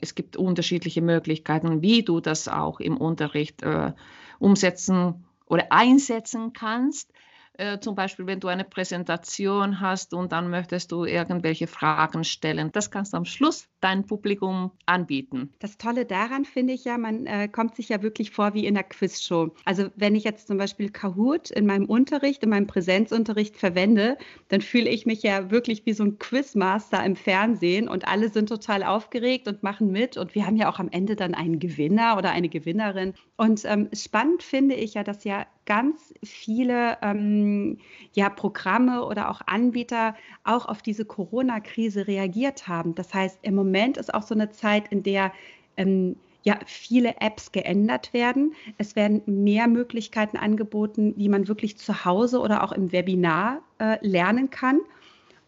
Es 0.00 0.14
gibt 0.14 0.36
unterschiedliche 0.36 1.02
Möglichkeiten, 1.02 1.82
wie 1.82 2.02
du 2.02 2.20
das 2.20 2.48
auch 2.48 2.80
im 2.80 2.96
Unterricht 2.96 3.62
äh, 3.62 3.92
umsetzen 4.38 5.24
oder 5.46 5.66
einsetzen 5.70 6.52
kannst. 6.52 7.12
Äh, 7.58 7.80
zum 7.80 7.94
Beispiel, 7.94 8.26
wenn 8.26 8.40
du 8.40 8.48
eine 8.48 8.64
Präsentation 8.64 9.80
hast 9.80 10.12
und 10.12 10.32
dann 10.32 10.50
möchtest 10.50 10.92
du 10.92 11.04
irgendwelche 11.04 11.66
Fragen 11.66 12.24
stellen. 12.24 12.70
Das 12.72 12.90
kannst 12.90 13.12
du 13.12 13.16
am 13.16 13.24
Schluss 13.24 13.68
dein 13.80 14.04
Publikum 14.04 14.72
anbieten. 14.84 15.52
Das 15.58 15.78
Tolle 15.78 16.04
daran 16.04 16.44
finde 16.44 16.74
ich 16.74 16.84
ja, 16.84 16.98
man 16.98 17.26
äh, 17.26 17.48
kommt 17.48 17.76
sich 17.76 17.88
ja 17.88 18.02
wirklich 18.02 18.30
vor 18.30 18.54
wie 18.54 18.66
in 18.66 18.76
einer 18.76 18.84
Quizshow. 18.84 19.54
Also 19.64 19.88
wenn 19.96 20.14
ich 20.14 20.24
jetzt 20.24 20.48
zum 20.48 20.58
Beispiel 20.58 20.90
Kahoot 20.90 21.50
in 21.50 21.66
meinem 21.66 21.86
Unterricht, 21.86 22.42
in 22.42 22.50
meinem 22.50 22.66
Präsenzunterricht 22.66 23.56
verwende, 23.56 24.18
dann 24.48 24.60
fühle 24.60 24.90
ich 24.90 25.06
mich 25.06 25.22
ja 25.22 25.50
wirklich 25.50 25.86
wie 25.86 25.92
so 25.92 26.04
ein 26.04 26.18
Quizmaster 26.18 27.04
im 27.04 27.16
Fernsehen 27.16 27.88
und 27.88 28.06
alle 28.06 28.28
sind 28.28 28.48
total 28.48 28.82
aufgeregt 28.82 29.48
und 29.48 29.62
machen 29.62 29.90
mit 29.90 30.16
und 30.16 30.34
wir 30.34 30.46
haben 30.46 30.56
ja 30.56 30.70
auch 30.70 30.78
am 30.78 30.90
Ende 30.90 31.16
dann 31.16 31.34
einen 31.34 31.58
Gewinner 31.58 32.16
oder 32.18 32.30
eine 32.30 32.48
Gewinnerin. 32.48 33.14
Und 33.36 33.64
ähm, 33.64 33.88
spannend 33.92 34.42
finde 34.42 34.74
ich 34.74 34.94
ja, 34.94 35.04
dass 35.04 35.24
ja 35.24 35.46
ganz 35.66 36.14
viele 36.24 36.96
ähm, 37.02 37.78
ja, 38.14 38.30
Programme 38.30 39.04
oder 39.04 39.30
auch 39.30 39.42
Anbieter 39.46 40.14
auch 40.44 40.66
auf 40.66 40.80
diese 40.80 41.04
Corona-Krise 41.04 42.06
reagiert 42.06 42.68
haben. 42.68 42.94
Das 42.94 43.12
heißt, 43.12 43.38
im 43.42 43.54
Moment 43.54 43.96
ist 43.96 44.14
auch 44.14 44.22
so 44.22 44.34
eine 44.34 44.50
Zeit, 44.50 44.88
in 44.88 45.02
der 45.02 45.32
ähm, 45.76 46.16
ja, 46.44 46.60
viele 46.64 47.16
Apps 47.20 47.50
geändert 47.50 48.12
werden. 48.12 48.54
Es 48.78 48.94
werden 48.94 49.20
mehr 49.26 49.66
Möglichkeiten 49.66 50.36
angeboten, 50.36 51.12
wie 51.16 51.28
man 51.28 51.48
wirklich 51.48 51.76
zu 51.76 52.04
Hause 52.04 52.38
oder 52.38 52.62
auch 52.62 52.70
im 52.70 52.92
Webinar 52.92 53.62
äh, 53.78 53.98
lernen 54.06 54.48
kann. 54.48 54.80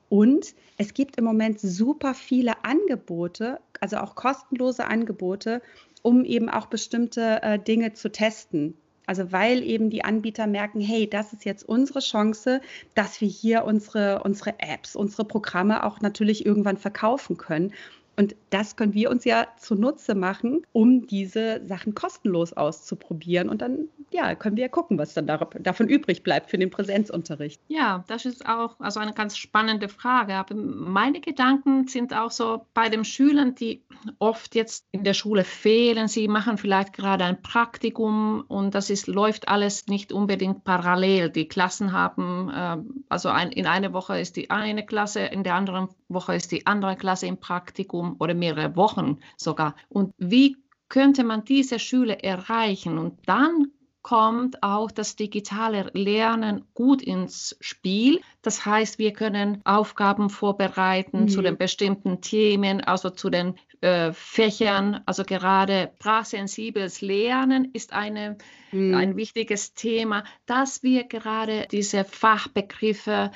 Und 0.09 0.55
es 0.77 0.95
gibt 0.95 1.17
im 1.17 1.25
Moment 1.25 1.61
super 1.61 2.15
viele 2.15 2.65
Angebote, 2.65 3.61
also 3.81 3.99
auch 3.99 4.17
kostenlose 4.17 4.87
Angebote, 4.87 5.63
um 6.03 6.25
eben 6.25 6.49
auch 6.49 6.67
bestimmte 6.67 7.43
äh, 7.43 7.59
Dinge 7.61 7.93
zu 7.93 8.11
testen. 8.11 8.75
Also 9.09 9.33
weil 9.33 9.63
eben 9.63 9.89
die 9.89 10.05
Anbieter 10.05 10.47
merken, 10.47 10.83
hey, 10.83 11.09
das 11.09 11.33
ist 11.33 11.47
jetzt 11.47 11.67
unsere 11.67 12.01
Chance, 12.01 12.61
dass 12.95 13.23
wir 13.23 13.29
hier 13.29 13.65
unsere, 13.65 14.23
unsere 14.23 14.59
Apps, 14.59 14.95
unsere 14.95 15.25
Programme 15.25 15.83
auch 15.85 16.03
natürlich 16.03 16.45
irgendwann 16.45 16.77
verkaufen 16.77 17.39
können. 17.39 17.73
Und 18.19 18.35
das 18.51 18.75
können 18.75 18.95
wir 18.95 19.11
uns 19.11 19.25
ja 19.25 19.47
zunutze 19.59 20.17
machen, 20.17 20.67
um 20.73 21.07
diese 21.07 21.65
Sachen 21.65 21.95
kostenlos 21.95 22.53
auszuprobieren. 22.53 23.49
Und 23.49 23.63
dann 23.63 23.89
ja, 24.11 24.35
können 24.35 24.57
wir 24.57 24.63
ja 24.63 24.69
gucken, 24.69 24.99
was 24.99 25.15
dann 25.15 25.27
davon 25.27 25.89
übrig 25.89 26.25
bleibt 26.25 26.51
für 26.51 26.59
den 26.59 26.71
Präsenzunterricht. 26.71 27.61
Ja, 27.69 28.05
das 28.09 28.25
ist 28.25 28.45
auch 28.49 28.75
also 28.81 28.99
eine 28.99 29.13
ganz 29.13 29.37
spannende 29.37 29.89
Frage. 29.89 30.35
Aber 30.35 30.57
meine 30.57 31.21
Gedanken 31.21 31.87
sind 31.87 32.13
auch 32.13 32.33
so 32.33 32.67
bei 32.75 32.89
den 32.89 33.05
Schülern, 33.05 33.55
die 33.55 33.83
oft 34.19 34.57
jetzt 34.57 34.85
in 34.91 35.05
der 35.05 35.15
Schule 35.15 35.45
fehlen. 35.45 36.09
Sie 36.09 36.27
machen 36.27 36.59
vielleicht 36.59 36.95
gerade 36.95 37.25
ein 37.25 37.41
Praktikum 37.41 38.45
und 38.49 38.75
das 38.75 38.91
ist, 38.91 39.07
läuft 39.07 39.49
alles 39.49 39.87
nicht 39.87 40.11
unbedingt 40.11 40.65
parallel. 40.65 41.31
Die 41.31 41.47
Klassen 41.47 41.93
haben, 41.93 42.51
äh, 42.51 42.79
also 43.09 43.29
ein, 43.29 43.53
in 43.53 43.67
einer 43.67 43.93
Woche 43.93 44.19
ist 44.19 44.37
die 44.37 44.51
eine 44.51 44.85
Klasse, 44.85 45.21
in 45.21 45.45
der 45.45 45.55
anderen 45.55 45.89
Woche 46.09 46.35
ist 46.35 46.51
die 46.51 46.67
andere 46.67 46.97
Klasse 46.97 47.27
im 47.27 47.37
Praktikum 47.37 48.08
oder 48.19 48.35
mehrere 48.35 48.77
Wochen 48.77 49.19
sogar. 49.37 49.75
Und 49.89 50.13
wie 50.19 50.57
könnte 50.89 51.25
man 51.25 51.45
diese 51.45 51.79
Schüler 51.79 52.25
erreichen? 52.25 52.99
Und 52.99 53.19
dann 53.27 53.73
kommt 54.03 54.63
auch 54.63 54.91
das 54.91 55.17
digitale 55.17 55.91
Lernen 55.93 56.65
gut 56.73 57.03
ins 57.03 57.57
Spiel. 57.61 58.21
Das 58.41 58.65
heißt, 58.65 58.99
wir 58.99 59.13
können 59.13 59.61
Aufgaben 59.65 60.31
vorbereiten 60.31 61.23
mhm. 61.23 61.29
zu 61.29 61.43
den 61.43 61.59
bestimmten 61.59 62.23
Themen, 62.23 62.81
also 62.81 63.11
zu 63.11 63.29
den 63.29 63.57
äh, 63.83 64.13
Fächern. 64.13 65.03
Also 65.05 65.25
gerade 65.25 65.91
sprachsensibles 65.97 67.03
Lernen 67.03 67.71
ist 67.75 67.93
eine, 67.93 68.39
mhm. 68.73 68.95
ein 68.95 69.17
wichtiges 69.17 69.75
Thema, 69.75 70.25
dass 70.47 70.83
wir 70.83 71.05
gerade 71.05 71.67
diese 71.71 72.05
Fachbegriffe 72.05 73.31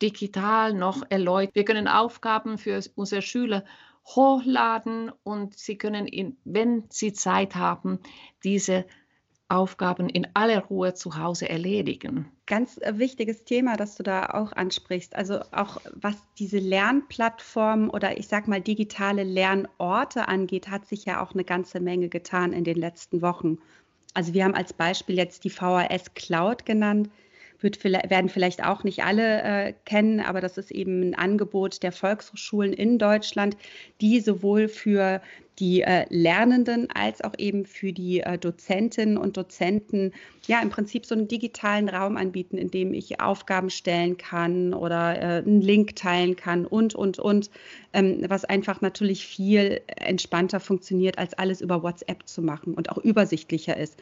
digital 0.00 0.72
noch 0.72 1.02
erläutern. 1.10 1.54
Wir 1.54 1.64
können 1.64 1.88
Aufgaben 1.88 2.56
für 2.56 2.80
unsere 2.94 3.20
Schüler 3.20 3.64
hochladen 4.06 5.10
und 5.22 5.58
sie 5.58 5.76
können, 5.76 6.06
in, 6.06 6.36
wenn 6.44 6.84
sie 6.90 7.12
Zeit 7.12 7.54
haben, 7.54 8.00
diese 8.42 8.84
Aufgaben 9.48 10.08
in 10.08 10.26
aller 10.34 10.64
Ruhe 10.64 10.94
zu 10.94 11.16
Hause 11.18 11.48
erledigen. 11.48 12.30
Ganz 12.46 12.78
äh, 12.78 12.98
wichtiges 12.98 13.44
Thema, 13.44 13.76
das 13.76 13.94
du 13.96 14.02
da 14.02 14.30
auch 14.30 14.52
ansprichst. 14.52 15.14
Also 15.14 15.40
auch 15.52 15.80
was 15.94 16.16
diese 16.38 16.58
Lernplattformen 16.58 17.90
oder 17.90 18.18
ich 18.18 18.26
sag 18.28 18.48
mal 18.48 18.60
digitale 18.60 19.22
Lernorte 19.22 20.28
angeht, 20.28 20.68
hat 20.68 20.86
sich 20.86 21.04
ja 21.04 21.22
auch 21.22 21.32
eine 21.32 21.44
ganze 21.44 21.80
Menge 21.80 22.08
getan 22.08 22.52
in 22.52 22.64
den 22.64 22.76
letzten 22.76 23.22
Wochen. 23.22 23.58
Also 24.14 24.32
wir 24.32 24.44
haben 24.44 24.54
als 24.54 24.72
Beispiel 24.72 25.16
jetzt 25.16 25.44
die 25.44 25.50
VHS 25.50 26.14
Cloud 26.14 26.64
genannt 26.64 27.10
wird, 27.64 27.82
werden 27.82 28.28
vielleicht 28.28 28.62
auch 28.62 28.84
nicht 28.84 29.02
alle 29.02 29.42
äh, 29.42 29.74
kennen, 29.84 30.20
aber 30.20 30.40
das 30.40 30.56
ist 30.56 30.70
eben 30.70 31.02
ein 31.02 31.14
Angebot 31.16 31.82
der 31.82 31.90
Volkshochschulen 31.90 32.72
in 32.72 33.00
Deutschland, 33.00 33.56
die 34.00 34.20
sowohl 34.20 34.68
für 34.68 35.20
die 35.58 35.82
äh, 35.82 36.04
Lernenden 36.10 36.88
als 36.90 37.22
auch 37.22 37.34
eben 37.38 37.64
für 37.64 37.92
die 37.92 38.20
äh, 38.20 38.38
Dozentinnen 38.38 39.16
und 39.16 39.36
Dozenten 39.36 40.12
ja 40.46 40.60
im 40.60 40.70
Prinzip 40.70 41.06
so 41.06 41.14
einen 41.14 41.28
digitalen 41.28 41.88
Raum 41.88 42.16
anbieten, 42.16 42.58
in 42.58 42.70
dem 42.70 42.92
ich 42.92 43.20
Aufgaben 43.20 43.70
stellen 43.70 44.16
kann 44.16 44.74
oder 44.74 45.16
äh, 45.16 45.38
einen 45.38 45.60
Link 45.60 45.96
teilen 45.96 46.36
kann 46.36 46.66
und, 46.66 46.94
und, 46.94 47.18
und, 47.18 47.50
ähm, 47.92 48.24
was 48.28 48.44
einfach 48.44 48.80
natürlich 48.80 49.26
viel 49.26 49.80
entspannter 49.86 50.60
funktioniert, 50.60 51.18
als 51.18 51.34
alles 51.34 51.60
über 51.60 51.82
WhatsApp 51.82 52.26
zu 52.26 52.42
machen 52.42 52.74
und 52.74 52.90
auch 52.90 52.98
übersichtlicher 52.98 53.76
ist. 53.76 53.98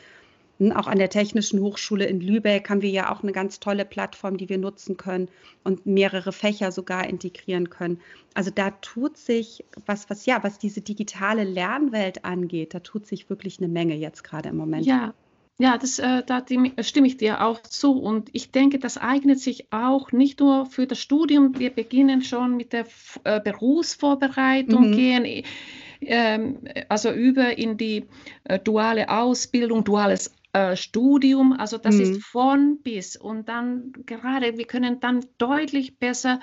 Auch 0.71 0.87
an 0.87 0.99
der 0.99 1.11
Technischen 1.11 1.61
Hochschule 1.61 2.05
in 2.05 2.21
Lübeck 2.21 2.71
haben 2.71 2.83
wir 2.83 2.91
ja 2.91 3.11
auch 3.11 3.23
eine 3.23 3.33
ganz 3.33 3.59
tolle 3.59 3.85
Plattform, 3.85 4.37
die 4.37 4.49
wir 4.49 4.59
nutzen 4.59 4.97
können 4.97 5.29
und 5.65 5.87
mehrere 5.87 6.31
Fächer 6.31 6.71
sogar 6.71 7.09
integrieren 7.09 7.71
können. 7.71 8.01
Also 8.35 8.53
da 8.55 8.71
tut 8.71 9.17
sich 9.17 9.65
was, 9.87 10.09
was 10.11 10.27
ja, 10.27 10.45
was 10.45 10.59
diese 10.59 10.81
digitale 10.81 11.43
Lernwelt 11.43 12.25
angeht, 12.25 12.75
da 12.75 12.81
tut 12.81 13.07
sich 13.07 13.29
wirklich 13.29 13.59
eine 13.59 13.69
Menge 13.69 13.97
jetzt 13.97 14.23
gerade 14.23 14.51
im 14.51 14.57
Moment. 14.57 14.87
Ja, 14.87 15.15
ja, 15.59 15.79
das, 15.79 15.99
äh, 15.99 16.23
da 16.27 16.45
stimme 16.81 17.07
ich 17.07 17.19
dir 17.19 17.45
auch 17.45 17.63
zu. 17.63 17.93
Und 18.01 18.31
ich 18.33 18.51
denke, 18.51 18.79
das 18.79 18.99
eignet 18.99 19.39
sich 19.39 19.73
auch 19.73 20.11
nicht 20.11 20.41
nur 20.41 20.67
für 20.67 20.87
das 20.87 20.99
Studium. 20.99 21.59
Wir 21.59 21.71
beginnen 21.71 22.23
schon 22.23 22.57
mit 22.57 22.73
der 22.73 22.87
äh, 23.25 23.41
Berufsvorbereitung, 23.41 24.91
mhm. 24.91 24.97
gehen 24.97 25.25
äh, 26.01 26.85
also 26.89 27.13
über 27.13 27.57
in 27.57 27.77
die 27.77 28.07
duale 28.65 29.09
Ausbildung, 29.09 29.85
duales 29.85 30.33
äh, 30.53 30.77
Studium. 30.77 31.53
Also 31.53 31.79
das 31.79 31.97
mhm. 31.97 32.01
ist 32.01 32.25
von 32.25 32.79
bis. 32.83 33.17
Und 33.17 33.49
dann 33.49 33.93
gerade, 34.07 34.59
wir 34.59 34.67
können 34.67 35.01
dann 35.01 35.25
deutlich 35.39 35.99
besser 35.99 36.41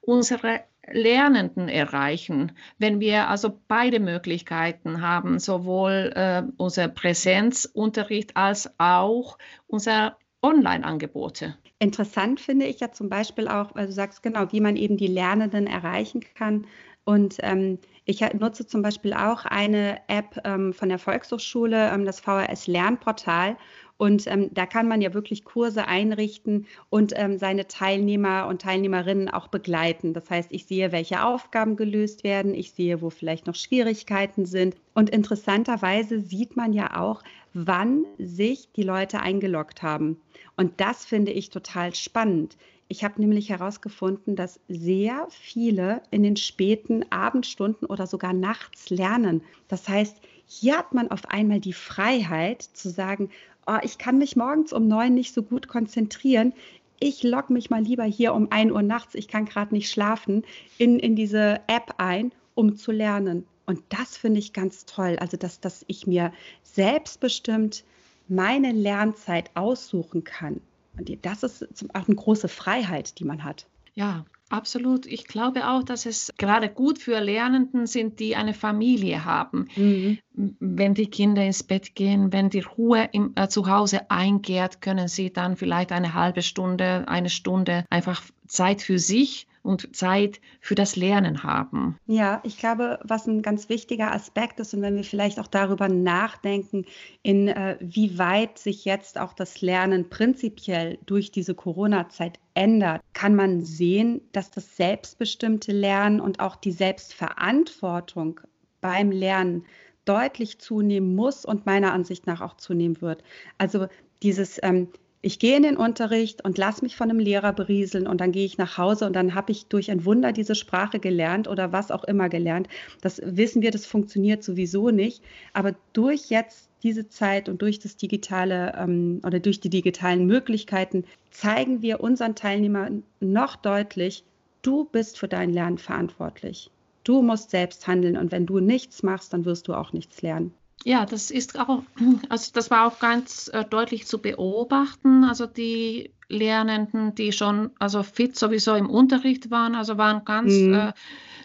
unsere 0.00 0.60
Lernenden 0.90 1.68
erreichen, 1.68 2.52
wenn 2.78 3.00
wir 3.00 3.28
also 3.28 3.60
beide 3.68 4.00
Möglichkeiten 4.00 5.02
haben, 5.02 5.38
sowohl 5.38 6.12
äh, 6.14 6.42
unser 6.56 6.88
Präsenzunterricht 6.88 8.36
als 8.36 8.70
auch 8.78 9.38
unser 9.66 10.16
Online-Angebote. 10.42 11.56
Interessant 11.78 12.40
finde 12.40 12.66
ich 12.66 12.80
ja 12.80 12.90
zum 12.90 13.08
Beispiel 13.08 13.48
auch, 13.48 13.74
weil 13.74 13.86
du 13.86 13.92
sagst 13.92 14.22
genau, 14.22 14.50
wie 14.52 14.60
man 14.60 14.76
eben 14.76 14.96
die 14.96 15.06
Lernenden 15.06 15.66
erreichen 15.66 16.24
kann. 16.34 16.66
Und 17.08 17.38
ähm, 17.40 17.78
ich 18.04 18.20
nutze 18.34 18.66
zum 18.66 18.82
Beispiel 18.82 19.14
auch 19.14 19.46
eine 19.46 19.98
App 20.08 20.42
ähm, 20.44 20.74
von 20.74 20.90
der 20.90 20.98
Volkshochschule, 20.98 21.90
ähm, 21.90 22.04
das 22.04 22.20
VHS 22.20 22.66
Lernportal. 22.66 23.56
Und 23.96 24.26
ähm, 24.26 24.50
da 24.52 24.66
kann 24.66 24.88
man 24.88 25.00
ja 25.00 25.14
wirklich 25.14 25.46
Kurse 25.46 25.86
einrichten 25.86 26.66
und 26.90 27.14
ähm, 27.16 27.38
seine 27.38 27.66
Teilnehmer 27.66 28.46
und 28.46 28.60
Teilnehmerinnen 28.60 29.30
auch 29.30 29.48
begleiten. 29.48 30.12
Das 30.12 30.28
heißt, 30.28 30.52
ich 30.52 30.66
sehe, 30.66 30.92
welche 30.92 31.24
Aufgaben 31.24 31.76
gelöst 31.76 32.24
werden, 32.24 32.52
ich 32.52 32.72
sehe, 32.72 33.00
wo 33.00 33.08
vielleicht 33.08 33.46
noch 33.46 33.54
Schwierigkeiten 33.54 34.44
sind. 34.44 34.76
Und 34.92 35.08
interessanterweise 35.08 36.20
sieht 36.20 36.56
man 36.56 36.74
ja 36.74 37.00
auch, 37.00 37.22
wann 37.54 38.04
sich 38.18 38.70
die 38.76 38.82
Leute 38.82 39.20
eingeloggt 39.20 39.82
haben. 39.82 40.20
Und 40.58 40.78
das 40.78 41.06
finde 41.06 41.32
ich 41.32 41.48
total 41.48 41.94
spannend. 41.94 42.58
Ich 42.90 43.04
habe 43.04 43.20
nämlich 43.20 43.50
herausgefunden, 43.50 44.34
dass 44.34 44.60
sehr 44.68 45.26
viele 45.30 46.02
in 46.10 46.22
den 46.22 46.36
späten 46.36 47.04
Abendstunden 47.10 47.86
oder 47.86 48.06
sogar 48.06 48.32
nachts 48.32 48.88
lernen. 48.88 49.42
Das 49.68 49.88
heißt, 49.88 50.16
hier 50.46 50.78
hat 50.78 50.94
man 50.94 51.10
auf 51.10 51.26
einmal 51.26 51.60
die 51.60 51.74
Freiheit 51.74 52.62
zu 52.62 52.88
sagen, 52.88 53.28
oh, 53.66 53.76
ich 53.82 53.98
kann 53.98 54.16
mich 54.16 54.36
morgens 54.36 54.72
um 54.72 54.88
neun 54.88 55.14
nicht 55.14 55.34
so 55.34 55.42
gut 55.42 55.68
konzentrieren. 55.68 56.54
Ich 56.98 57.22
logge 57.22 57.52
mich 57.52 57.68
mal 57.68 57.82
lieber 57.82 58.04
hier 58.04 58.32
um 58.32 58.50
ein 58.50 58.72
Uhr 58.72 58.82
nachts, 58.82 59.14
ich 59.14 59.28
kann 59.28 59.44
gerade 59.44 59.74
nicht 59.74 59.90
schlafen, 59.90 60.44
in, 60.78 60.98
in 60.98 61.14
diese 61.14 61.60
App 61.66 61.94
ein, 61.98 62.32
um 62.54 62.76
zu 62.76 62.90
lernen. 62.90 63.46
Und 63.66 63.82
das 63.90 64.16
finde 64.16 64.40
ich 64.40 64.54
ganz 64.54 64.86
toll. 64.86 65.16
Also, 65.20 65.36
dass, 65.36 65.60
dass 65.60 65.84
ich 65.88 66.06
mir 66.06 66.32
selbstbestimmt 66.62 67.84
meine 68.28 68.72
Lernzeit 68.72 69.50
aussuchen 69.54 70.24
kann. 70.24 70.62
Und 70.98 71.10
das 71.24 71.42
ist 71.42 71.86
auch 71.94 72.06
eine 72.06 72.16
große 72.16 72.48
Freiheit, 72.48 73.18
die 73.18 73.24
man 73.24 73.44
hat. 73.44 73.66
Ja, 73.94 74.24
Absolut. 74.50 75.04
Ich 75.04 75.26
glaube 75.26 75.68
auch, 75.68 75.82
dass 75.82 76.06
es 76.06 76.32
gerade 76.38 76.70
gut 76.70 76.98
für 76.98 77.20
Lernenden 77.20 77.86
sind, 77.86 78.18
die 78.18 78.34
eine 78.34 78.54
Familie 78.54 79.24
haben. 79.24 79.68
Mhm. 79.76 80.18
Wenn 80.32 80.94
die 80.94 81.10
Kinder 81.10 81.44
ins 81.44 81.62
Bett 81.62 81.94
gehen, 81.94 82.32
wenn 82.32 82.48
die 82.48 82.60
Ruhe 82.60 83.08
im, 83.12 83.32
äh, 83.34 83.48
zu 83.48 83.66
Hause 83.66 84.10
eingehrt, 84.10 84.80
können 84.80 85.08
sie 85.08 85.30
dann 85.30 85.56
vielleicht 85.56 85.92
eine 85.92 86.14
halbe 86.14 86.40
Stunde, 86.40 87.06
eine 87.08 87.28
Stunde 87.28 87.84
einfach 87.90 88.22
Zeit 88.46 88.80
für 88.80 88.98
sich 88.98 89.47
und 89.62 89.94
Zeit 89.94 90.40
für 90.60 90.74
das 90.74 90.96
Lernen 90.96 91.42
haben. 91.42 91.96
Ja, 92.06 92.40
ich 92.44 92.58
glaube, 92.58 92.98
was 93.02 93.26
ein 93.26 93.42
ganz 93.42 93.68
wichtiger 93.68 94.12
Aspekt 94.12 94.60
ist 94.60 94.74
und 94.74 94.82
wenn 94.82 94.96
wir 94.96 95.04
vielleicht 95.04 95.38
auch 95.40 95.46
darüber 95.46 95.88
nachdenken, 95.88 96.84
in 97.22 97.48
äh, 97.48 97.76
wie 97.80 98.18
weit 98.18 98.58
sich 98.58 98.84
jetzt 98.84 99.18
auch 99.18 99.32
das 99.32 99.60
Lernen 99.60 100.08
prinzipiell 100.08 100.98
durch 101.06 101.30
diese 101.30 101.54
Corona-Zeit 101.54 102.38
ändert, 102.54 103.02
kann 103.12 103.34
man 103.34 103.62
sehen, 103.62 104.20
dass 104.32 104.50
das 104.50 104.76
selbstbestimmte 104.76 105.72
Lernen 105.72 106.20
und 106.20 106.40
auch 106.40 106.56
die 106.56 106.72
Selbstverantwortung 106.72 108.40
beim 108.80 109.10
Lernen 109.10 109.64
deutlich 110.04 110.58
zunehmen 110.58 111.14
muss 111.14 111.44
und 111.44 111.66
meiner 111.66 111.92
Ansicht 111.92 112.26
nach 112.26 112.40
auch 112.40 112.56
zunehmen 112.56 113.00
wird. 113.00 113.22
Also 113.58 113.88
dieses 114.22 114.58
ähm, 114.62 114.88
ich 115.20 115.40
gehe 115.40 115.56
in 115.56 115.64
den 115.64 115.76
Unterricht 115.76 116.44
und 116.44 116.58
lasse 116.58 116.84
mich 116.84 116.94
von 116.94 117.10
einem 117.10 117.18
Lehrer 117.18 117.52
berieseln 117.52 118.06
und 118.06 118.20
dann 118.20 118.30
gehe 118.30 118.44
ich 118.44 118.56
nach 118.56 118.78
Hause 118.78 119.04
und 119.06 119.14
dann 119.14 119.34
habe 119.34 119.50
ich 119.50 119.66
durch 119.66 119.90
ein 119.90 120.04
Wunder 120.04 120.32
diese 120.32 120.54
Sprache 120.54 121.00
gelernt 121.00 121.48
oder 121.48 121.72
was 121.72 121.90
auch 121.90 122.04
immer 122.04 122.28
gelernt. 122.28 122.68
Das 123.00 123.20
wissen 123.24 123.60
wir, 123.60 123.72
das 123.72 123.84
funktioniert 123.84 124.44
sowieso 124.44 124.90
nicht. 124.90 125.22
Aber 125.54 125.74
durch 125.92 126.30
jetzt 126.30 126.68
diese 126.84 127.08
Zeit 127.08 127.48
und 127.48 127.62
durch 127.62 127.80
das 127.80 127.96
digitale 127.96 128.74
ähm, 128.78 129.20
oder 129.24 129.40
durch 129.40 129.58
die 129.58 129.70
digitalen 129.70 130.26
Möglichkeiten 130.26 131.04
zeigen 131.32 131.82
wir 131.82 132.00
unseren 132.00 132.36
Teilnehmern 132.36 133.02
noch 133.18 133.56
deutlich, 133.56 134.22
du 134.62 134.84
bist 134.84 135.18
für 135.18 135.28
dein 135.28 135.52
Lernen 135.52 135.78
verantwortlich. 135.78 136.70
Du 137.02 137.22
musst 137.22 137.50
selbst 137.50 137.88
handeln 137.88 138.16
und 138.16 138.30
wenn 138.30 138.46
du 138.46 138.60
nichts 138.60 139.02
machst, 139.02 139.32
dann 139.32 139.44
wirst 139.44 139.66
du 139.66 139.74
auch 139.74 139.92
nichts 139.92 140.22
lernen. 140.22 140.52
Ja, 140.84 141.06
das 141.06 141.30
ist 141.30 141.58
auch, 141.58 141.82
also 142.28 142.50
das 142.54 142.70
war 142.70 142.86
auch 142.86 142.98
ganz 142.98 143.48
äh, 143.52 143.64
deutlich 143.64 144.06
zu 144.06 144.20
beobachten. 144.20 145.24
Also 145.24 145.46
die 145.46 146.14
Lernenden, 146.28 147.14
die 147.14 147.32
schon 147.32 147.70
also 147.78 148.02
fit 148.02 148.36
sowieso 148.36 148.74
im 148.74 148.90
Unterricht 148.90 149.50
waren, 149.50 149.74
also 149.74 149.98
waren 149.98 150.24
ganz 150.24 150.52
mhm. 150.52 150.74
äh, 150.74 150.92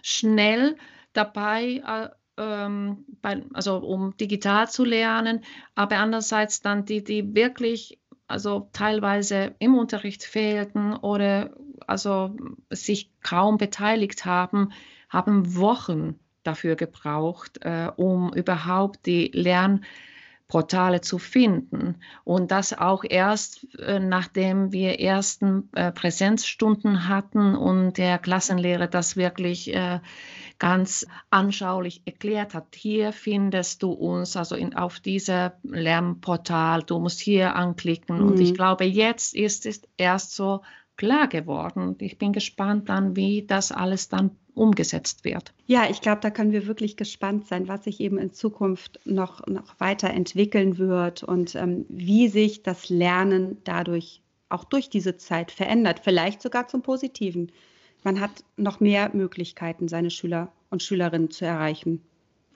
schnell 0.02 0.76
dabei, 1.14 1.82
äh, 1.86 2.10
ähm, 2.38 3.06
bei, 3.22 3.44
also 3.54 3.78
um 3.78 4.18
digital 4.18 4.70
zu 4.70 4.84
lernen, 4.84 5.44
aber 5.76 5.98
andererseits 5.98 6.62
dann 6.62 6.86
die, 6.86 7.04
die 7.04 7.36
wirklich 7.36 8.00
also 8.28 8.70
teilweise 8.74 9.54
im 9.60 9.76
Unterricht 9.76 10.24
fehlten 10.24 10.94
oder 10.94 11.52
also 11.86 12.36
sich 12.70 13.12
kaum 13.22 13.58
beteiligt 13.58 14.26
haben, 14.26 14.72
haben 15.10 15.56
Wochen 15.56 16.20
dafür 16.44 16.76
gebraucht, 16.76 17.60
äh, 17.62 17.90
um 17.96 18.34
überhaupt 18.34 19.06
die 19.06 19.32
Lernportale 19.34 21.02
zu 21.02 21.18
finden. 21.18 21.96
Und 22.24 22.52
das 22.52 22.78
auch 22.78 23.04
erst, 23.08 23.68
äh, 23.80 24.00
nachdem 24.00 24.72
wir 24.72 25.00
ersten 25.00 25.70
äh, 25.74 25.92
Präsenzstunden 25.92 27.08
hatten 27.08 27.56
und 27.56 27.98
der 27.98 28.18
Klassenlehrer 28.20 28.88
das 28.88 29.16
wirklich 29.16 29.74
äh, 29.74 30.00
ganz 30.60 31.06
anschaulich 31.30 32.04
erklärt 32.06 32.54
hat. 32.54 32.76
Hier 32.76 33.12
findest 33.12 33.84
du 33.84 33.92
uns, 33.92 34.38
also 34.38 34.56
in, 34.56 34.76
auf 34.76 35.00
diesem 35.00 35.52
Lernportal, 35.64 36.84
du 36.84 37.00
musst 37.00 37.20
hier 37.20 37.56
anklicken. 37.56 38.20
Mhm. 38.20 38.28
Und 38.28 38.40
ich 38.40 38.52
mhm. 38.52 38.56
glaube, 38.56 38.86
jetzt 38.86 39.34
ist 39.34 39.66
es 39.66 39.82
erst 39.98 40.36
so 40.36 40.62
klar 40.98 41.28
geworden. 41.28 41.96
Ich 42.00 42.18
bin 42.18 42.34
gespannt 42.34 42.90
dann, 42.90 43.16
wie 43.16 43.46
das 43.46 43.72
alles 43.72 44.10
dann 44.10 44.32
umgesetzt 44.54 45.24
wird. 45.24 45.54
Ja, 45.66 45.90
ich 45.90 46.02
glaube, 46.02 46.22
da 46.22 46.30
können 46.30 46.52
wir 46.52 46.68
wirklich 46.68 46.96
gespannt 46.98 47.48
sein, 47.48 47.68
was 47.68 47.86
sich 47.86 48.00
eben 48.00 48.18
in 48.18 48.32
Zukunft 48.32 49.00
noch, 49.06 49.46
noch 49.48 49.80
weiterentwickeln 49.80 50.78
wird 50.78 51.24
und 51.24 51.56
ähm, 51.56 51.86
wie 51.90 52.28
sich 52.28 52.62
das 52.64 52.90
Lernen 52.90 53.58
dadurch 53.64 54.22
auch 54.50 54.64
durch 54.64 54.90
diese 54.90 55.18
Zeit 55.18 55.52
verändert, 55.52 56.02
vielleicht 56.04 56.42
sogar 56.42 56.68
zum 56.68 56.84
Positiven. 56.84 57.52
Man 58.04 58.20
hat 58.20 58.44
noch 58.58 58.80
mehr 58.80 59.10
Möglichkeiten, 59.14 59.88
seine 59.88 60.12
Schüler 60.12 60.52
und 60.70 60.84
Schülerinnen 60.84 61.32
zu 61.32 61.46
erreichen. 61.46 62.02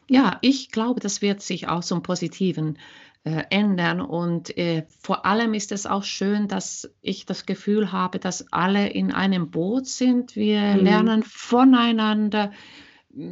Ja, 0.09 0.37
ich 0.41 0.71
glaube, 0.71 0.99
das 0.99 1.21
wird 1.21 1.41
sich 1.41 1.67
auch 1.67 1.83
zum 1.83 2.03
Positiven 2.03 2.77
äh, 3.27 3.43
ändern. 3.49 3.99
Und 3.99 4.57
äh, 4.57 4.85
vor 5.01 5.25
allem 5.25 5.53
ist 5.53 5.73
es 5.73 5.85
auch 5.85 6.03
schön, 6.03 6.47
dass 6.47 6.89
ich 7.01 7.25
das 7.25 7.45
Gefühl 7.45 7.91
habe, 7.91 8.19
dass 8.19 8.53
alle 8.53 8.87
in 8.87 9.11
einem 9.11 9.51
Boot 9.51 9.87
sind. 9.87 10.37
Wir 10.37 10.61
mhm. 10.75 10.79
lernen 10.79 11.23
voneinander. 11.23 12.53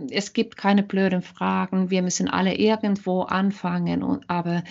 Es 0.10 0.34
gibt 0.34 0.58
keine 0.58 0.84
blöden 0.84 1.22
Fragen. 1.22 1.92
Wir 1.92 2.02
müssen 2.02 2.28
alle 2.28 2.56
irgendwo 2.56 3.22
anfangen. 3.22 4.04
Und, 4.04 4.30
aber 4.30 4.64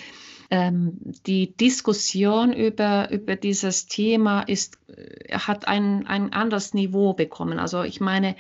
ähm, 0.51 0.99
die 1.27 1.57
Diskussion 1.57 2.53
über, 2.53 3.11
über 3.11 3.37
dieses 3.37 3.87
Thema 3.87 4.43
ist, 4.43 4.79
äh, 4.89 5.39
hat 5.39 5.67
ein, 5.67 6.07
ein 6.07 6.35
anderes 6.35 6.75
Niveau 6.75 7.15
bekommen. 7.15 7.59
Also 7.59 7.83
ich 7.83 7.99
meine, 7.99 8.37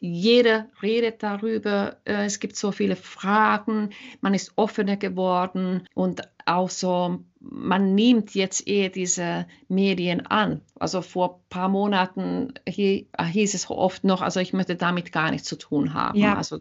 jeder 0.00 0.66
redet 0.82 1.22
darüber, 1.22 1.98
äh, 2.04 2.24
es 2.24 2.40
gibt 2.40 2.56
so 2.56 2.72
viele 2.72 2.96
Fragen, 2.96 3.90
man 4.22 4.34
ist 4.34 4.52
offener 4.56 4.96
geworden 4.96 5.86
und 5.94 6.22
auch 6.46 6.70
so, 6.70 7.20
man 7.38 7.94
nimmt 7.94 8.34
jetzt 8.34 8.66
eher 8.66 8.88
diese 8.88 9.46
Medien 9.68 10.26
an. 10.26 10.62
Also 10.78 11.02
vor 11.02 11.34
ein 11.36 11.48
paar 11.50 11.68
Monaten 11.68 12.54
hieß 12.66 13.54
es 13.54 13.70
oft 13.70 14.04
noch, 14.04 14.22
also 14.22 14.40
ich 14.40 14.52
möchte 14.52 14.74
damit 14.74 15.12
gar 15.12 15.30
nichts 15.30 15.46
zu 15.46 15.56
tun 15.56 15.92
haben. 15.94 16.18
Ja. 16.18 16.34
Also 16.36 16.60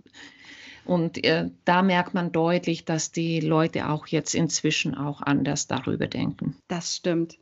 Und 0.86 1.23
äh, 1.23 1.49
da 1.65 1.82
merkt 1.82 2.13
man 2.13 2.32
deutlich, 2.32 2.84
dass 2.84 3.12
die 3.12 3.39
Leute 3.39 3.89
auch 3.89 4.08
jetzt 4.08 4.36
inzwischen 4.36 4.95
auch 4.95 5.21
anders 5.21 5.67
darüber 5.67 6.08
denken. 6.08 6.58
Das 6.67 6.95
stimmt. 6.95 7.38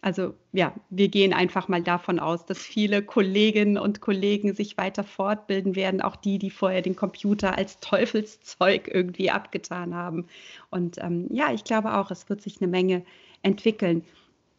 Also 0.00 0.34
ja, 0.52 0.74
wir 0.90 1.08
gehen 1.08 1.32
einfach 1.32 1.66
mal 1.66 1.82
davon 1.82 2.20
aus, 2.20 2.46
dass 2.46 2.58
viele 2.58 3.02
Kolleginnen 3.02 3.78
und 3.78 4.00
Kollegen 4.00 4.54
sich 4.54 4.76
weiter 4.76 5.02
fortbilden 5.02 5.74
werden, 5.74 6.00
auch 6.00 6.14
die, 6.14 6.38
die 6.38 6.50
vorher 6.50 6.82
den 6.82 6.94
Computer 6.94 7.58
als 7.58 7.80
Teufelszeug 7.80 8.88
irgendwie 8.92 9.30
abgetan 9.30 9.94
haben. 9.94 10.28
Und 10.70 10.98
ähm, 10.98 11.26
ja, 11.32 11.52
ich 11.52 11.64
glaube 11.64 11.96
auch, 11.96 12.12
es 12.12 12.28
wird 12.28 12.42
sich 12.42 12.60
eine 12.60 12.70
Menge 12.70 13.04
entwickeln. 13.42 14.04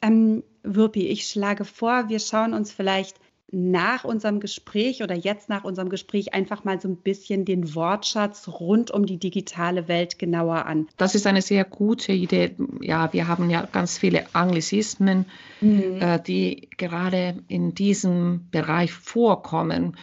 Ähm, 0.02 0.43
Wirpi, 0.63 1.08
ich 1.08 1.25
schlage 1.28 1.63
vor, 1.63 2.10
wir 2.10 2.19
schauen 2.19 2.54
uns 2.54 2.73
vielleicht 2.73 3.17
nach 3.51 4.03
unserem 4.03 4.39
Gespräch 4.39 5.01
oder 5.01 5.15
jetzt 5.15 5.49
nach 5.49 5.63
unserem 5.63 5.89
Gespräch 5.89 6.33
einfach 6.33 6.63
mal 6.63 6.79
so 6.79 6.88
ein 6.88 6.97
bisschen 6.97 7.45
den 7.45 7.73
Wortschatz 7.73 8.47
rund 8.47 8.91
um 8.91 9.05
die 9.05 9.17
digitale 9.17 9.88
Welt 9.88 10.19
genauer 10.19 10.65
an. 10.65 10.88
Das 10.97 11.15
ist 11.15 11.25
eine 11.25 11.41
sehr 11.41 11.65
gute 11.65 12.12
Idee. 12.12 12.55
Ja, 12.81 13.12
wir 13.13 13.27
haben 13.27 13.49
ja 13.49 13.65
ganz 13.65 13.97
viele 13.97 14.33
Anglizismen, 14.33 15.25
mhm. 15.62 15.99
äh, 15.99 16.21
die 16.21 16.69
gerade 16.77 17.43
in 17.47 17.73
diesem 17.73 18.47
Bereich 18.51 18.91
vorkommen. 18.91 19.97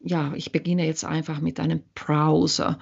Ja, 0.00 0.32
ich 0.34 0.52
beginne 0.52 0.84
jetzt 0.84 1.04
einfach 1.04 1.40
mit 1.40 1.60
einem 1.60 1.82
Browser. 1.94 2.78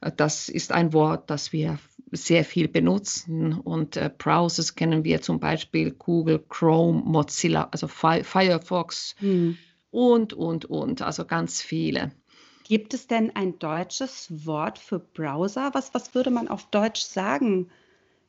Äh, 0.00 0.10
das 0.16 0.48
ist 0.48 0.72
ein 0.72 0.92
Wort, 0.92 1.30
das 1.30 1.52
wir 1.52 1.78
sehr 2.12 2.44
viel 2.44 2.68
benutzen. 2.68 3.54
Und 3.54 3.96
äh, 3.96 4.10
Browsers 4.16 4.74
kennen 4.74 5.04
wir 5.04 5.22
zum 5.22 5.40
Beispiel 5.40 5.92
Google, 5.92 6.44
Chrome, 6.48 7.02
Mozilla, 7.04 7.68
also 7.70 7.88
Fi 7.88 8.22
Firefox 8.22 9.14
hm. 9.18 9.56
und, 9.90 10.32
und, 10.32 10.64
und, 10.66 11.02
also 11.02 11.24
ganz 11.24 11.62
viele. 11.62 12.12
Gibt 12.64 12.94
es 12.94 13.06
denn 13.06 13.34
ein 13.34 13.58
deutsches 13.58 14.46
Wort 14.46 14.78
für 14.78 14.98
Browser? 14.98 15.70
Was, 15.72 15.94
was 15.94 16.14
würde 16.14 16.30
man 16.30 16.48
auf 16.48 16.70
Deutsch 16.70 17.02
sagen? 17.02 17.70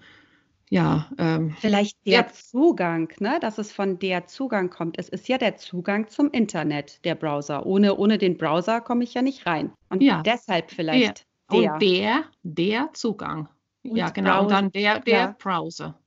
ja. 0.70 1.10
Ähm, 1.18 1.56
Vielleicht 1.60 1.98
der 2.06 2.22
ja. 2.22 2.28
Zugang, 2.28 3.14
ne? 3.20 3.40
dass 3.40 3.58
es 3.58 3.72
von 3.72 4.00
der 4.00 4.26
Zugang 4.26 4.70
kommt. 4.70 5.00
Es 5.00 5.10
ist 5.10 5.28
ja 5.28 5.38
der 5.38 5.58
Zugang 5.58 6.10
zum 6.10 6.30
Internet, 6.32 7.04
der 7.06 7.16
Browser. 7.16 7.66
Ohne, 7.66 7.96
ohne 7.96 8.18
den 8.18 8.38
Browser 8.38 8.82
komme 8.82 9.04
ich 9.04 9.14
ja 9.14 9.22
nicht 9.22 9.46
rein. 9.46 9.72
Und 9.90 10.02
ja. 10.02 10.22
deshalb 10.24 10.72
vielleicht 10.72 11.26
der. 11.52 11.62
der. 11.62 11.74
Und 11.74 11.82
der, 11.82 12.24
der 12.44 12.90
Zugang. 12.94 13.48
Und 13.84 13.96
ja, 13.96 14.10
genau. 14.10 14.42
Browser. 14.42 14.44
Und 14.44 14.52
dann 14.52 14.72
der, 14.72 15.00
der 15.00 15.18
ja. 15.18 15.36
Browser. 15.38 16.00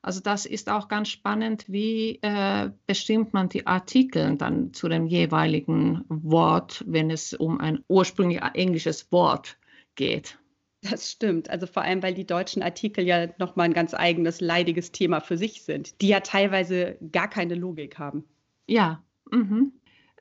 Also 0.00 0.20
das 0.20 0.46
ist 0.46 0.68
auch 0.68 0.88
ganz 0.88 1.10
spannend, 1.10 1.64
wie 1.68 2.18
äh, 2.22 2.70
bestimmt 2.86 3.32
man 3.32 3.48
die 3.48 3.68
Artikel 3.68 4.36
dann 4.36 4.72
zu 4.72 4.88
dem 4.88 5.06
jeweiligen 5.06 6.04
Wort, 6.08 6.82
wenn 6.88 7.08
es 7.10 7.34
um 7.34 7.60
ein 7.60 7.84
ursprünglich 7.86 8.40
englisches 8.54 9.12
Wort 9.12 9.58
geht. 9.94 10.38
Das 10.82 11.10
stimmt. 11.10 11.48
Also 11.48 11.66
vor 11.66 11.82
allem, 11.82 12.02
weil 12.02 12.14
die 12.14 12.26
deutschen 12.26 12.62
Artikel 12.62 13.06
ja 13.06 13.28
nochmal 13.38 13.66
ein 13.66 13.74
ganz 13.74 13.94
eigenes 13.94 14.40
leidiges 14.40 14.90
Thema 14.90 15.20
für 15.20 15.36
sich 15.36 15.62
sind, 15.62 16.00
die 16.00 16.08
ja 16.08 16.20
teilweise 16.20 16.98
gar 17.12 17.28
keine 17.28 17.54
Logik 17.54 17.98
haben. 17.98 18.24
Ja. 18.66 19.02
Mhm. 19.30 19.72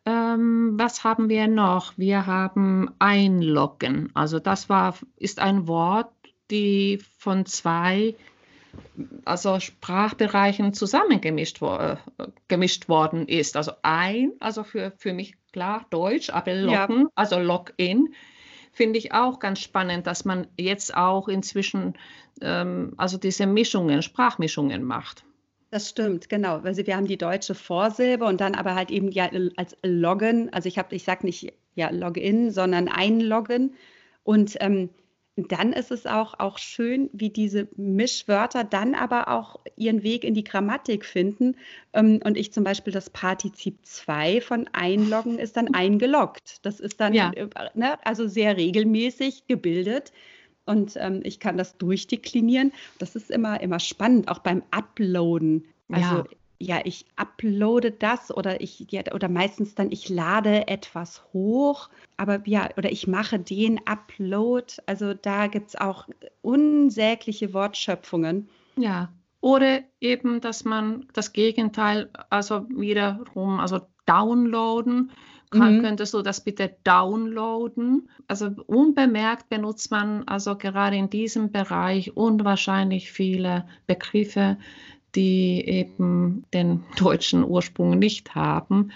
Ähm, 0.06 0.74
was 0.78 1.04
haben 1.04 1.30
wir 1.30 1.48
noch? 1.48 1.98
Wir 1.98 2.26
haben 2.26 2.92
einloggen. 3.00 4.12
Also 4.14 4.40
das 4.40 4.70
war, 4.70 4.96
ist 5.18 5.40
ein 5.40 5.68
Wort, 5.68 6.12
die 6.50 7.00
von 7.18 7.46
zwei 7.46 8.16
also 9.26 9.60
Sprachbereichen 9.60 10.74
zusammengemischt 10.74 11.62
wo, 11.62 11.76
äh, 11.76 11.98
gemischt 12.48 12.88
worden 12.90 13.28
ist. 13.28 13.58
Also 13.58 13.74
ein, 13.82 14.34
also 14.40 14.64
für, 14.64 14.92
für 14.98 15.14
mich 15.14 15.36
klar 15.52 15.86
Deutsch, 15.90 16.30
aber 16.30 16.54
loggen, 16.54 17.02
ja. 17.02 17.10
also 17.16 17.40
Login 17.40 18.14
finde 18.72 19.00
ich 19.00 19.14
auch 19.14 19.40
ganz 19.40 19.60
spannend, 19.60 20.08
dass 20.08 20.26
man 20.26 20.48
jetzt 20.58 20.96
auch 20.96 21.28
inzwischen 21.28 21.94
ähm, 22.42 22.94
also 22.98 23.18
diese 23.18 23.46
Mischungen, 23.46 24.02
Sprachmischungen 24.02 24.84
macht. 24.84 25.24
Das 25.70 25.90
stimmt, 25.90 26.28
genau. 26.28 26.60
Also 26.60 26.86
wir 26.86 26.98
haben 26.98 27.08
die 27.08 27.18
deutsche 27.18 27.56
Vorsilbe 27.56 28.26
und 28.26 28.42
dann 28.42 28.56
aber 28.56 28.76
halt 28.76 28.92
eben 28.92 29.10
ja 29.12 29.30
als 29.56 29.78
Login, 29.84 30.50
also 30.52 30.68
ich 30.68 30.78
habe, 30.78 30.94
ich 30.96 31.04
sage 31.04 31.26
nicht 31.26 31.54
ja 31.76 31.90
Login, 31.90 32.52
sondern 32.52 32.90
einloggen. 32.90 33.74
Und 34.24 34.58
ähm, 34.60 34.90
dann 35.48 35.74
ist 35.74 35.92
es 35.92 36.06
auch, 36.06 36.40
auch 36.40 36.58
schön, 36.58 37.10
wie 37.14 37.30
diese 37.30 37.68
Mischwörter 37.78 38.64
dann 38.64 38.96
aber 38.96 39.30
auch 39.30 39.60
ihren 39.78 40.04
Weg 40.04 40.24
in 40.24 40.34
die 40.34 40.44
Grammatik 40.44 41.06
finden. 41.06 41.56
Ähm, 41.94 42.20
und 42.24 42.38
ich 42.38 42.52
zum 42.52 42.64
Beispiel 42.64 42.92
das 42.92 43.10
Partizip 43.10 43.78
2 43.84 44.42
von 44.42 44.70
einloggen 44.74 45.40
ist 45.40 45.58
dann 45.58 45.74
eingeloggt. 45.74 46.60
Das 46.64 46.80
ist 46.80 47.00
dann 47.00 47.14
ja. 47.14 47.32
Äh, 47.34 47.48
ne, 47.74 47.98
also 48.06 48.28
sehr 48.28 48.58
regelmäßig 48.58 49.48
gebildet. 49.48 50.12
Und 50.66 50.96
ähm, 50.98 51.22
ich 51.24 51.40
kann 51.40 51.58
das 51.58 51.78
durchdeklinieren. 51.78 52.72
Das 53.00 53.16
ist 53.16 53.32
immer, 53.32 53.62
immer 53.62 53.80
spannend, 53.80 54.28
auch 54.28 54.40
beim 54.40 54.64
Uploaden. 54.72 55.66
Also 55.90 56.18
ja 56.18 56.26
ja, 56.62 56.80
ich 56.84 57.06
uploade 57.16 57.92
das 57.92 58.36
oder 58.36 58.62
ich, 58.62 58.86
ja, 58.92 59.02
oder 59.14 59.30
meistens 59.30 59.76
dann, 59.76 59.92
ich 59.92 60.10
lade 60.10 60.68
etwas 60.68 61.24
hoch, 61.34 61.90
aber 62.18 62.42
ja, 62.46 62.70
oder 62.78 62.92
ich 62.92 63.08
mache 63.08 63.40
den 63.40 63.80
Upload. 63.86 64.74
Also 64.86 65.14
da 65.14 65.48
gibt 65.48 65.70
es 65.70 65.76
auch 65.76 66.08
unsägliche 66.42 67.54
Wortschöpfungen. 67.54 68.50
Ja, 68.78 69.10
oder 69.42 69.80
eben, 70.00 70.40
dass 70.40 70.64
man 70.66 71.08
das 71.14 71.34
Gegenteil, 71.34 72.10
also 72.30 72.68
wiederum, 72.70 73.60
also 73.60 73.82
downloaden, 74.06 75.12
kann, 75.50 75.78
mhm. 75.78 75.82
könntest 75.82 76.14
du 76.14 76.22
das 76.22 76.44
bitte 76.44 76.76
downloaden? 76.84 78.10
Also 78.28 78.52
unbemerkt 78.68 79.50
benutzt 79.50 79.92
man 79.92 80.26
also 80.28 80.56
gerade 80.56 80.96
in 80.96 81.10
diesem 81.10 81.52
Bereich 81.52 82.16
unwahrscheinlich 82.16 83.12
viele 83.12 83.68
Begriffe, 83.88 84.58
die 85.16 85.64
eben 85.66 86.46
den 86.54 86.84
deutschen 86.96 87.44
Ursprung 87.44 88.00
nicht 88.00 88.36
haben. 88.36 88.92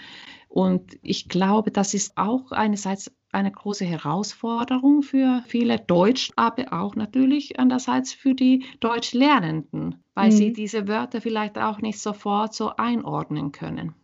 Und 0.48 0.98
ich 1.02 1.28
glaube, 1.28 1.70
das 1.70 1.94
ist 1.94 2.16
auch 2.16 2.50
einerseits 2.52 3.10
eine 3.32 3.52
große 3.52 3.84
Herausforderung 3.84 5.02
für 5.02 5.42
viele 5.46 5.78
Deutsch, 5.78 6.32
aber 6.36 6.72
auch 6.72 6.96
natürlich 6.96 7.60
andererseits 7.60 8.14
für 8.14 8.34
die 8.34 8.64
Deutschlernenden, 8.80 10.02
weil 10.14 10.30
mhm. 10.30 10.36
sie 10.36 10.52
diese 10.52 10.88
Wörter 10.88 11.20
vielleicht 11.20 11.58
auch 11.58 11.82
nicht 11.82 11.98
sofort 12.00 12.54
so 12.54 12.70
einordnen 12.76 13.52
können. 13.52 13.94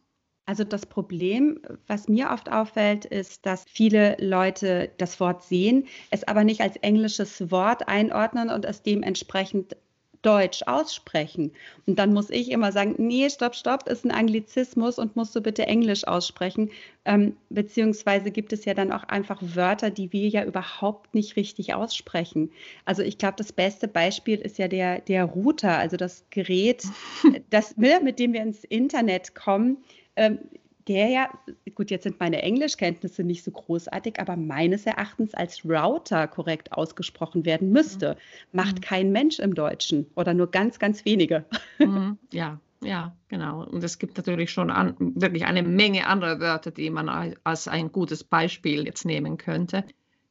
Also 0.44 0.64
das 0.64 0.84
Problem, 0.86 1.60
was 1.86 2.08
mir 2.08 2.30
oft 2.30 2.50
auffällt, 2.50 3.04
ist, 3.04 3.46
dass 3.46 3.64
viele 3.68 4.16
Leute 4.20 4.90
das 4.98 5.20
Wort 5.20 5.44
sehen, 5.44 5.86
es 6.10 6.24
aber 6.26 6.42
nicht 6.44 6.60
als 6.60 6.76
englisches 6.76 7.50
Wort 7.50 7.88
einordnen 7.88 8.50
und 8.50 8.64
es 8.64 8.82
dementsprechend 8.82 9.76
Deutsch 10.22 10.62
aussprechen. 10.66 11.52
Und 11.86 11.98
dann 11.98 12.12
muss 12.12 12.30
ich 12.30 12.50
immer 12.50 12.72
sagen, 12.72 12.94
nee, 12.98 13.28
stopp, 13.28 13.54
stopp, 13.54 13.88
ist 13.88 14.04
ein 14.04 14.10
Anglizismus 14.10 14.98
und 14.98 15.16
musst 15.16 15.34
du 15.34 15.40
bitte 15.40 15.66
Englisch 15.66 16.06
aussprechen. 16.06 16.70
Ähm, 17.04 17.36
beziehungsweise 17.50 18.30
gibt 18.30 18.52
es 18.52 18.64
ja 18.64 18.74
dann 18.74 18.92
auch 18.92 19.04
einfach 19.04 19.40
Wörter, 19.42 19.90
die 19.90 20.12
wir 20.12 20.28
ja 20.28 20.44
überhaupt 20.44 21.14
nicht 21.14 21.36
richtig 21.36 21.74
aussprechen. 21.74 22.50
Also 22.84 23.02
ich 23.02 23.18
glaube, 23.18 23.34
das 23.36 23.52
beste 23.52 23.88
Beispiel 23.88 24.38
ist 24.38 24.58
ja 24.58 24.68
der, 24.68 25.00
der 25.00 25.24
Router, 25.24 25.76
also 25.76 25.96
das 25.96 26.24
Gerät, 26.30 26.84
das, 27.50 27.76
ne, 27.76 28.00
mit 28.02 28.18
dem 28.18 28.32
wir 28.32 28.42
ins 28.42 28.64
Internet 28.64 29.34
kommen. 29.34 29.78
Ähm, 30.14 30.38
der 30.88 31.08
ja, 31.08 31.30
gut, 31.74 31.90
jetzt 31.90 32.04
sind 32.04 32.20
meine 32.20 32.42
Englischkenntnisse 32.42 33.22
nicht 33.22 33.44
so 33.44 33.50
großartig, 33.50 34.20
aber 34.20 34.36
meines 34.36 34.86
Erachtens 34.86 35.34
als 35.34 35.64
Router 35.64 36.26
korrekt 36.28 36.72
ausgesprochen 36.72 37.44
werden 37.44 37.70
müsste. 37.70 38.14
Mhm. 38.52 38.56
Macht 38.56 38.76
mhm. 38.76 38.80
kein 38.80 39.12
Mensch 39.12 39.38
im 39.38 39.54
Deutschen 39.54 40.06
oder 40.14 40.34
nur 40.34 40.50
ganz, 40.50 40.78
ganz 40.78 41.04
wenige. 41.04 41.44
Mhm. 41.78 42.18
Ja, 42.32 42.60
ja, 42.82 43.16
genau. 43.28 43.64
Und 43.64 43.82
es 43.82 43.98
gibt 43.98 44.16
natürlich 44.16 44.52
schon 44.52 44.70
an, 44.70 44.94
wirklich 44.98 45.46
eine 45.46 45.62
Menge 45.62 46.06
anderer 46.06 46.38
Wörter, 46.38 46.70
die 46.70 46.90
man 46.90 47.08
als 47.42 47.66
ein 47.66 47.90
gutes 47.90 48.22
Beispiel 48.22 48.84
jetzt 48.84 49.04
nehmen 49.04 49.36
könnte. 49.36 49.84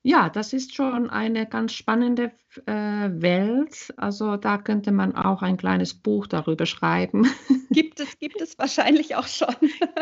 Ja, 0.04 0.30
das 0.30 0.54
ist 0.54 0.74
schon 0.74 1.12
eine 1.12 1.46
ganz 1.48 1.74
spannende 1.74 2.32
äh, 2.66 2.72
Welt. 2.72 3.94
Also 3.98 4.36
da 4.36 4.58
könnte 4.58 4.92
man 4.92 5.16
auch 5.16 5.44
ein 5.44 5.58
kleines 5.58 5.94
Buch 5.94 6.26
darüber 6.26 6.66
schreiben. 6.66 7.28
Gibt 7.70 8.00
es, 8.00 8.18
gibt 8.18 8.42
es 8.42 8.58
wahrscheinlich 8.58 9.16
auch 9.16 9.28
schon. 9.28 9.56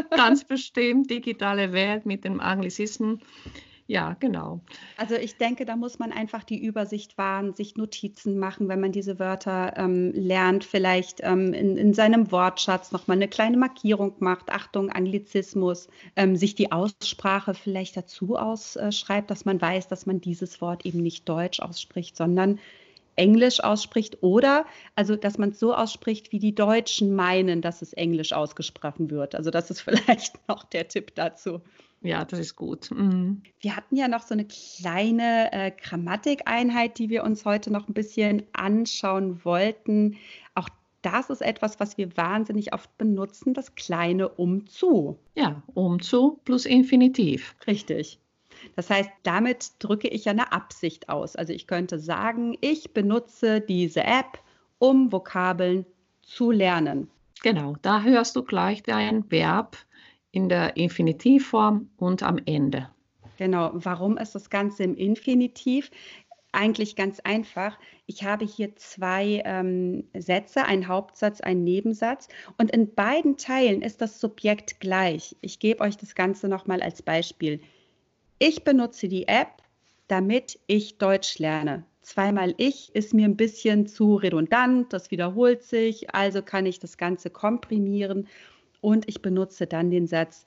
ganz 0.09 0.45
bestimmt, 0.45 1.09
digitale 1.09 1.73
Welt 1.73 2.05
mit 2.05 2.23
dem 2.23 2.39
Anglizismen. 2.39 3.21
Ja, 3.89 4.15
genau. 4.19 4.61
Also 4.97 5.15
ich 5.15 5.37
denke, 5.37 5.65
da 5.65 5.75
muss 5.75 5.97
man 5.97 6.11
einfach 6.11 6.43
die 6.43 6.63
Übersicht 6.63 7.17
wahren, 7.17 7.55
sich 7.55 7.75
Notizen 7.75 8.37
machen, 8.37 8.67
wenn 8.67 8.79
man 8.79 8.91
diese 8.91 9.17
Wörter 9.17 9.73
ähm, 9.77 10.11
lernt, 10.13 10.63
vielleicht 10.63 11.21
ähm, 11.23 11.53
in, 11.53 11.75
in, 11.75 11.95
seinem 11.95 12.31
Wortschatz 12.31 12.91
nochmal 12.91 13.17
eine 13.17 13.27
kleine 13.27 13.57
Markierung 13.57 14.13
macht, 14.19 14.51
Achtung, 14.51 14.91
Anglizismus, 14.91 15.87
ähm, 16.15 16.35
sich 16.35 16.53
die 16.53 16.71
Aussprache 16.71 17.55
vielleicht 17.55 17.97
dazu 17.97 18.35
ausschreibt, 18.35 19.31
dass 19.31 19.45
man 19.45 19.59
weiß, 19.59 19.87
dass 19.87 20.05
man 20.05 20.21
dieses 20.21 20.61
Wort 20.61 20.85
eben 20.85 21.01
nicht 21.01 21.27
Deutsch 21.27 21.59
ausspricht, 21.59 22.15
sondern 22.15 22.59
Englisch 23.15 23.59
ausspricht 23.59 24.19
oder 24.21 24.67
also, 24.95 25.15
dass 25.15 25.39
man 25.39 25.49
es 25.49 25.59
so 25.59 25.73
ausspricht, 25.73 26.31
wie 26.31 26.37
die 26.37 26.53
Deutschen 26.53 27.15
meinen, 27.15 27.63
dass 27.63 27.81
es 27.81 27.93
Englisch 27.93 28.33
ausgesprochen 28.33 29.09
wird. 29.09 29.33
Also 29.33 29.49
das 29.49 29.71
ist 29.71 29.81
vielleicht 29.81 30.47
noch 30.47 30.63
der 30.63 30.87
Tipp 30.87 31.15
dazu. 31.15 31.61
Ja, 32.01 32.23
das 32.23 32.39
ist 32.39 32.55
gut. 32.55 32.91
Mhm. 32.91 33.43
Wir 33.59 33.75
hatten 33.75 33.95
ja 33.95 34.07
noch 34.07 34.21
so 34.21 34.33
eine 34.33 34.45
kleine 34.45 35.51
äh, 35.51 35.71
Grammatikeinheit, 35.71 36.97
die 36.97 37.09
wir 37.09 37.23
uns 37.23 37.45
heute 37.45 37.71
noch 37.71 37.87
ein 37.87 37.93
bisschen 37.93 38.43
anschauen 38.53 39.43
wollten. 39.43 40.17
Auch 40.55 40.69
das 41.01 41.29
ist 41.29 41.41
etwas, 41.41 41.79
was 41.79 41.97
wir 41.97 42.15
wahnsinnig 42.15 42.73
oft 42.73 42.97
benutzen, 42.97 43.53
das 43.53 43.75
kleine 43.75 44.29
umzu. 44.29 45.19
Ja, 45.35 45.61
umzu 45.73 46.39
plus 46.45 46.65
Infinitiv. 46.65 47.55
Richtig. 47.67 48.19
Das 48.75 48.89
heißt, 48.89 49.09
damit 49.23 49.71
drücke 49.79 50.07
ich 50.07 50.25
ja 50.25 50.31
eine 50.31 50.51
Absicht 50.51 51.09
aus. 51.09 51.35
Also 51.35 51.53
ich 51.53 51.67
könnte 51.67 51.99
sagen, 51.99 52.57
ich 52.61 52.93
benutze 52.93 53.61
diese 53.61 54.03
App, 54.03 54.39
um 54.79 55.11
Vokabeln 55.11 55.85
zu 56.21 56.51
lernen. 56.51 57.09
Genau, 57.41 57.75
da 57.81 58.01
hörst 58.03 58.35
du 58.35 58.43
gleich 58.43 58.83
dein 58.83 59.29
Verb 59.31 59.77
in 60.31 60.49
der 60.49 60.77
Infinitivform 60.77 61.89
und 61.97 62.23
am 62.23 62.39
Ende. 62.45 62.89
Genau, 63.37 63.71
warum 63.73 64.17
ist 64.17 64.35
das 64.35 64.49
Ganze 64.49 64.83
im 64.83 64.95
Infinitiv? 64.95 65.91
Eigentlich 66.51 66.95
ganz 66.95 67.19
einfach. 67.21 67.77
Ich 68.05 68.23
habe 68.23 68.43
hier 68.43 68.75
zwei 68.75 69.41
ähm, 69.45 70.03
Sätze, 70.17 70.65
einen 70.65 70.87
Hauptsatz, 70.87 71.41
einen 71.41 71.63
Nebensatz. 71.63 72.27
Und 72.57 72.71
in 72.71 72.93
beiden 72.93 73.37
Teilen 73.37 73.81
ist 73.81 74.01
das 74.01 74.19
Subjekt 74.19 74.79
gleich. 74.79 75.35
Ich 75.41 75.59
gebe 75.59 75.83
euch 75.83 75.95
das 75.95 76.15
Ganze 76.15 76.47
nochmal 76.47 76.81
als 76.81 77.01
Beispiel. 77.01 77.61
Ich 78.39 78.63
benutze 78.63 79.07
die 79.07 79.27
App, 79.27 79.61
damit 80.07 80.59
ich 80.65 80.97
Deutsch 80.97 81.37
lerne. 81.39 81.85
Zweimal 82.01 82.55
ich 82.57 82.93
ist 82.95 83.13
mir 83.13 83.25
ein 83.25 83.37
bisschen 83.37 83.85
zu 83.85 84.15
redundant, 84.15 84.91
das 84.91 85.11
wiederholt 85.11 85.61
sich, 85.61 86.13
also 86.15 86.41
kann 86.41 86.65
ich 86.65 86.79
das 86.79 86.97
Ganze 86.97 87.29
komprimieren 87.29 88.27
und 88.81 89.07
ich 89.07 89.21
benutze 89.21 89.67
dann 89.67 89.91
den 89.91 90.07
Satz, 90.07 90.45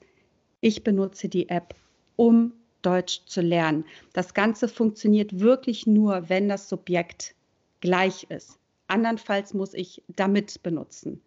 ich 0.61 0.83
benutze 0.83 1.29
die 1.29 1.49
App, 1.49 1.75
um 2.15 2.53
Deutsch 2.81 3.21
zu 3.25 3.41
lernen. 3.41 3.85
Das 4.13 4.33
Ganze 4.33 4.67
funktioniert 4.67 5.39
wirklich 5.39 5.87
nur, 5.87 6.29
wenn 6.29 6.49
das 6.49 6.69
Subjekt 6.69 7.35
gleich 7.81 8.27
ist. 8.29 8.59
Andernfalls 8.87 9.53
muss 9.53 9.73
ich 9.73 10.03
damit 10.07 10.61
benutzen. 10.63 11.21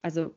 Also 0.00 0.34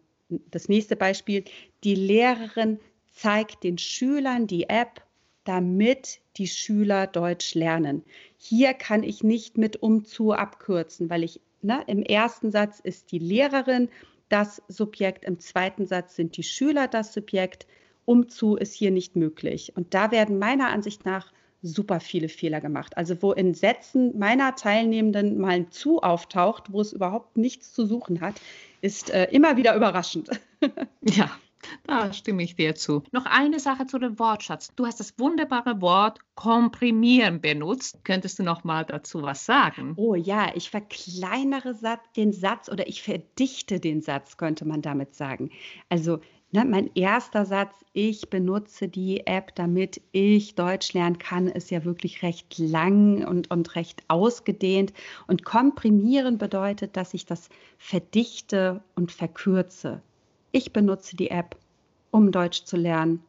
das 0.51 0.69
nächste 0.69 0.95
Beispiel, 0.95 1.43
die 1.83 1.95
Lehrerin 1.95 2.79
zeigt 3.11 3.63
den 3.63 3.77
Schülern 3.77 4.47
die 4.47 4.69
App, 4.69 5.01
damit 5.43 6.19
die 6.38 6.47
Schüler 6.47 7.07
Deutsch 7.07 7.53
lernen. 7.55 8.03
Hier 8.38 8.73
kann 8.73 9.03
ich 9.03 9.23
nicht 9.23 9.57
mit 9.57 9.81
umzu 9.81 10.33
abkürzen, 10.33 11.09
weil 11.09 11.23
ich 11.23 11.39
ne, 11.61 11.83
im 11.88 12.01
ersten 12.03 12.51
Satz 12.51 12.79
ist 12.79 13.11
die 13.11 13.19
Lehrerin 13.19 13.89
das 14.29 14.61
Subjekt, 14.67 15.25
im 15.25 15.39
zweiten 15.39 15.85
Satz 15.85 16.15
sind 16.15 16.38
die 16.38 16.43
Schüler 16.43 16.88
das 16.88 17.13
Subjekt. 17.13 17.67
Umzu 18.05 18.55
ist 18.55 18.73
hier 18.73 18.91
nicht 18.91 19.15
möglich. 19.15 19.73
Und 19.75 19.93
da 19.93 20.11
werden 20.11 20.39
meiner 20.39 20.69
Ansicht 20.69 21.05
nach 21.05 21.31
super 21.61 21.99
viele 21.99 22.29
Fehler 22.29 22.61
gemacht. 22.61 22.95
Also 22.97 23.21
wo 23.21 23.31
in 23.31 23.53
Sätzen 23.53 24.17
meiner 24.17 24.55
Teilnehmenden 24.55 25.39
mal 25.39 25.51
ein 25.51 25.71
zu 25.71 26.01
auftaucht, 26.01 26.71
wo 26.71 26.81
es 26.81 26.93
überhaupt 26.93 27.38
nichts 27.38 27.73
zu 27.73 27.85
suchen 27.85 28.21
hat, 28.21 28.35
ist 28.81 29.09
äh, 29.09 29.25
immer 29.31 29.57
wieder 29.57 29.75
überraschend. 29.75 30.29
Ja, 31.01 31.29
da 31.86 32.13
stimme 32.13 32.43
ich 32.43 32.56
dir 32.56 32.75
zu. 32.75 33.04
Noch 33.12 33.25
eine 33.25 33.60
Sache 33.60 33.86
zu 33.88 33.99
dem 33.99 34.19
Wortschatz. 34.19 34.73
Du 34.75 34.86
hast 34.86 34.99
das 34.99 35.17
wunderbare 35.19 35.82
Wort 35.82 36.19
komprimieren 36.36 37.41
benutzt. 37.41 37.99
Könntest 38.04 38.39
du 38.39 38.43
noch 38.43 38.63
mal 38.63 38.84
dazu 38.86 39.21
was 39.21 39.45
sagen? 39.45 39.93
Oh 39.95 40.15
ja, 40.15 40.51
ich 40.56 40.69
verkleinere 40.69 41.75
den 42.15 42.34
Satz 42.34 42.69
oder 42.69 42.88
ich 42.88 43.01
verdichte 43.01 43.80
den 43.80 44.01
Satz, 44.01 44.38
könnte 44.38 44.65
man 44.65 44.82
damit 44.82 45.15
sagen. 45.15 45.51
Also 45.89 46.19
ne, 46.51 46.65
mein 46.65 46.89
erster 46.95 47.45
Satz, 47.45 47.73
ich 47.93 48.30
benutze 48.30 48.88
die 48.88 49.28
App, 49.28 49.54
damit 49.56 50.01
ich 50.12 50.56
Deutsch 50.56 50.93
lernen 50.93 51.17
kann, 51.17 51.47
ist 51.47 51.71
ja 51.71 51.86
wirklich 51.86 52.23
recht 52.23 52.58
lang 52.58 53.25
und, 53.25 53.51
und 53.51 53.75
recht 53.75 54.04
ausgedehnt. 54.08 54.93
Und 55.28 55.45
komprimieren 55.45 56.38
bedeutet, 56.38 56.97
dass 56.97 57.13
ich 57.13 57.25
das 57.25 57.49
verdichte 57.78 58.84
und 58.95 59.12
verkürze. 59.12 60.01
Ich 60.55 60.71
benutze 60.71 61.17
die 61.17 61.31
App, 61.31 61.57
um 62.11 62.31
Deutsch 62.31 62.63
zu 62.63 62.77
lernen. 62.77 63.21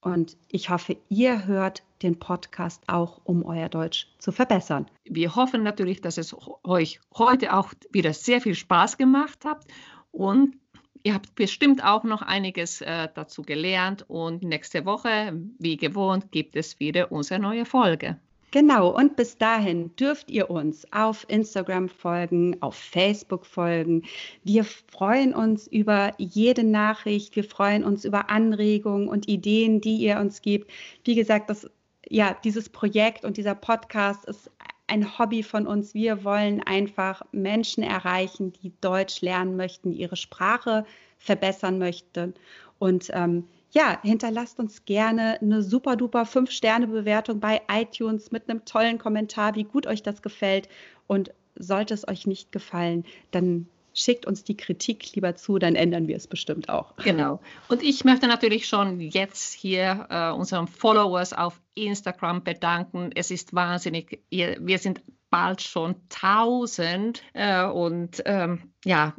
Und 0.00 0.36
ich 0.48 0.70
hoffe, 0.70 0.96
ihr 1.08 1.44
hört 1.44 1.82
den 2.02 2.20
Podcast 2.20 2.84
auch, 2.86 3.20
um 3.24 3.44
euer 3.44 3.68
Deutsch 3.68 4.06
zu 4.18 4.30
verbessern. 4.30 4.86
Wir 5.04 5.34
hoffen 5.34 5.64
natürlich, 5.64 6.02
dass 6.02 6.18
es 6.18 6.36
euch 6.62 7.00
heute 7.16 7.52
auch 7.56 7.74
wieder 7.90 8.14
sehr 8.14 8.40
viel 8.40 8.54
Spaß 8.54 8.96
gemacht 8.96 9.44
hat 9.44 9.66
und 10.12 10.54
ihr 11.02 11.14
habt 11.14 11.34
bestimmt 11.34 11.82
auch 11.82 12.04
noch 12.04 12.22
einiges 12.22 12.80
äh, 12.80 13.08
dazu 13.12 13.42
gelernt 13.42 14.04
und 14.06 14.44
nächste 14.44 14.84
Woche, 14.84 15.32
wie 15.58 15.78
gewohnt, 15.78 16.30
gibt 16.30 16.54
es 16.54 16.78
wieder 16.78 17.10
unsere 17.10 17.40
neue 17.40 17.64
Folge. 17.64 18.20
Genau, 18.50 18.88
und 18.88 19.16
bis 19.16 19.36
dahin 19.36 19.94
dürft 19.96 20.30
ihr 20.30 20.48
uns 20.48 20.90
auf 20.90 21.26
Instagram 21.28 21.90
folgen, 21.90 22.56
auf 22.62 22.76
Facebook 22.76 23.44
folgen. 23.44 24.04
Wir 24.42 24.64
freuen 24.64 25.34
uns 25.34 25.66
über 25.66 26.12
jede 26.16 26.64
Nachricht, 26.64 27.36
wir 27.36 27.44
freuen 27.44 27.84
uns 27.84 28.06
über 28.06 28.30
Anregungen 28.30 29.08
und 29.08 29.28
Ideen, 29.28 29.82
die 29.82 29.96
ihr 29.96 30.18
uns 30.18 30.40
gebt. 30.40 30.70
Wie 31.04 31.14
gesagt, 31.14 31.50
das, 31.50 31.68
ja, 32.08 32.34
dieses 32.42 32.70
Projekt 32.70 33.26
und 33.26 33.36
dieser 33.36 33.54
Podcast 33.54 34.24
ist 34.24 34.50
ein 34.86 35.18
Hobby 35.18 35.42
von 35.42 35.66
uns. 35.66 35.92
Wir 35.92 36.24
wollen 36.24 36.62
einfach 36.62 37.20
Menschen 37.32 37.82
erreichen, 37.82 38.54
die 38.62 38.72
Deutsch 38.80 39.20
lernen 39.20 39.56
möchten, 39.56 39.92
ihre 39.92 40.16
Sprache 40.16 40.86
verbessern 41.18 41.78
möchten. 41.78 42.32
Und 42.78 43.10
ähm, 43.12 43.44
ja, 43.70 43.98
hinterlasst 44.02 44.58
uns 44.58 44.84
gerne 44.84 45.38
eine 45.40 45.62
super 45.62 45.96
duper 45.96 46.22
5-Sterne-Bewertung 46.22 47.40
bei 47.40 47.60
iTunes 47.70 48.30
mit 48.30 48.48
einem 48.48 48.64
tollen 48.64 48.98
Kommentar, 48.98 49.54
wie 49.54 49.64
gut 49.64 49.86
euch 49.86 50.02
das 50.02 50.22
gefällt. 50.22 50.68
Und 51.06 51.32
sollte 51.54 51.94
es 51.94 52.06
euch 52.06 52.26
nicht 52.26 52.52
gefallen, 52.52 53.04
dann 53.30 53.68
schickt 53.94 54.26
uns 54.26 54.44
die 54.44 54.56
Kritik 54.56 55.14
lieber 55.14 55.34
zu, 55.34 55.58
dann 55.58 55.74
ändern 55.74 56.06
wir 56.06 56.16
es 56.16 56.26
bestimmt 56.26 56.68
auch. 56.68 56.94
Genau. 56.96 57.40
Und 57.68 57.82
ich 57.82 58.04
möchte 58.04 58.28
natürlich 58.28 58.68
schon 58.68 59.00
jetzt 59.00 59.54
hier 59.54 60.06
äh, 60.08 60.30
unseren 60.30 60.68
Followers 60.68 61.32
auf 61.32 61.60
Instagram 61.74 62.44
bedanken. 62.44 63.10
Es 63.14 63.30
ist 63.30 63.54
wahnsinnig. 63.54 64.22
Ihr, 64.30 64.56
wir 64.60 64.78
sind 64.78 65.02
bald 65.30 65.62
schon 65.62 65.96
1000 66.14 67.22
äh, 67.32 67.64
und 67.64 68.22
ähm, 68.24 68.72
ja, 68.84 69.14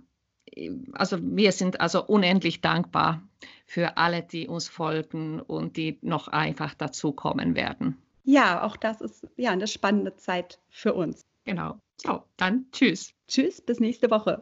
also 0.93 1.17
wir 1.21 1.51
sind 1.51 1.81
also 1.81 2.05
unendlich 2.05 2.62
dankbar 2.62 3.21
für 3.69 3.97
alle, 3.97 4.23
die 4.23 4.47
uns 4.47 4.67
folgen 4.67 5.39
und 5.39 5.77
die 5.77 5.99
noch 6.01 6.27
einfach 6.27 6.73
dazukommen 6.73 7.55
werden. 7.55 8.01
Ja, 8.23 8.63
auch 8.63 8.75
das 8.75 8.99
ist 8.99 9.27
ja 9.38 9.51
eine 9.51 9.67
spannende 9.67 10.15
Zeit 10.15 10.60
für 10.69 10.95
uns. 10.95 11.21
Genau. 11.45 11.77
So, 11.97 12.23
dann 12.38 12.65
tschüss. 12.71 13.13
Tschüss, 13.27 13.62
bis 13.62 13.79
nächste 13.79 14.10
Woche. 14.10 14.41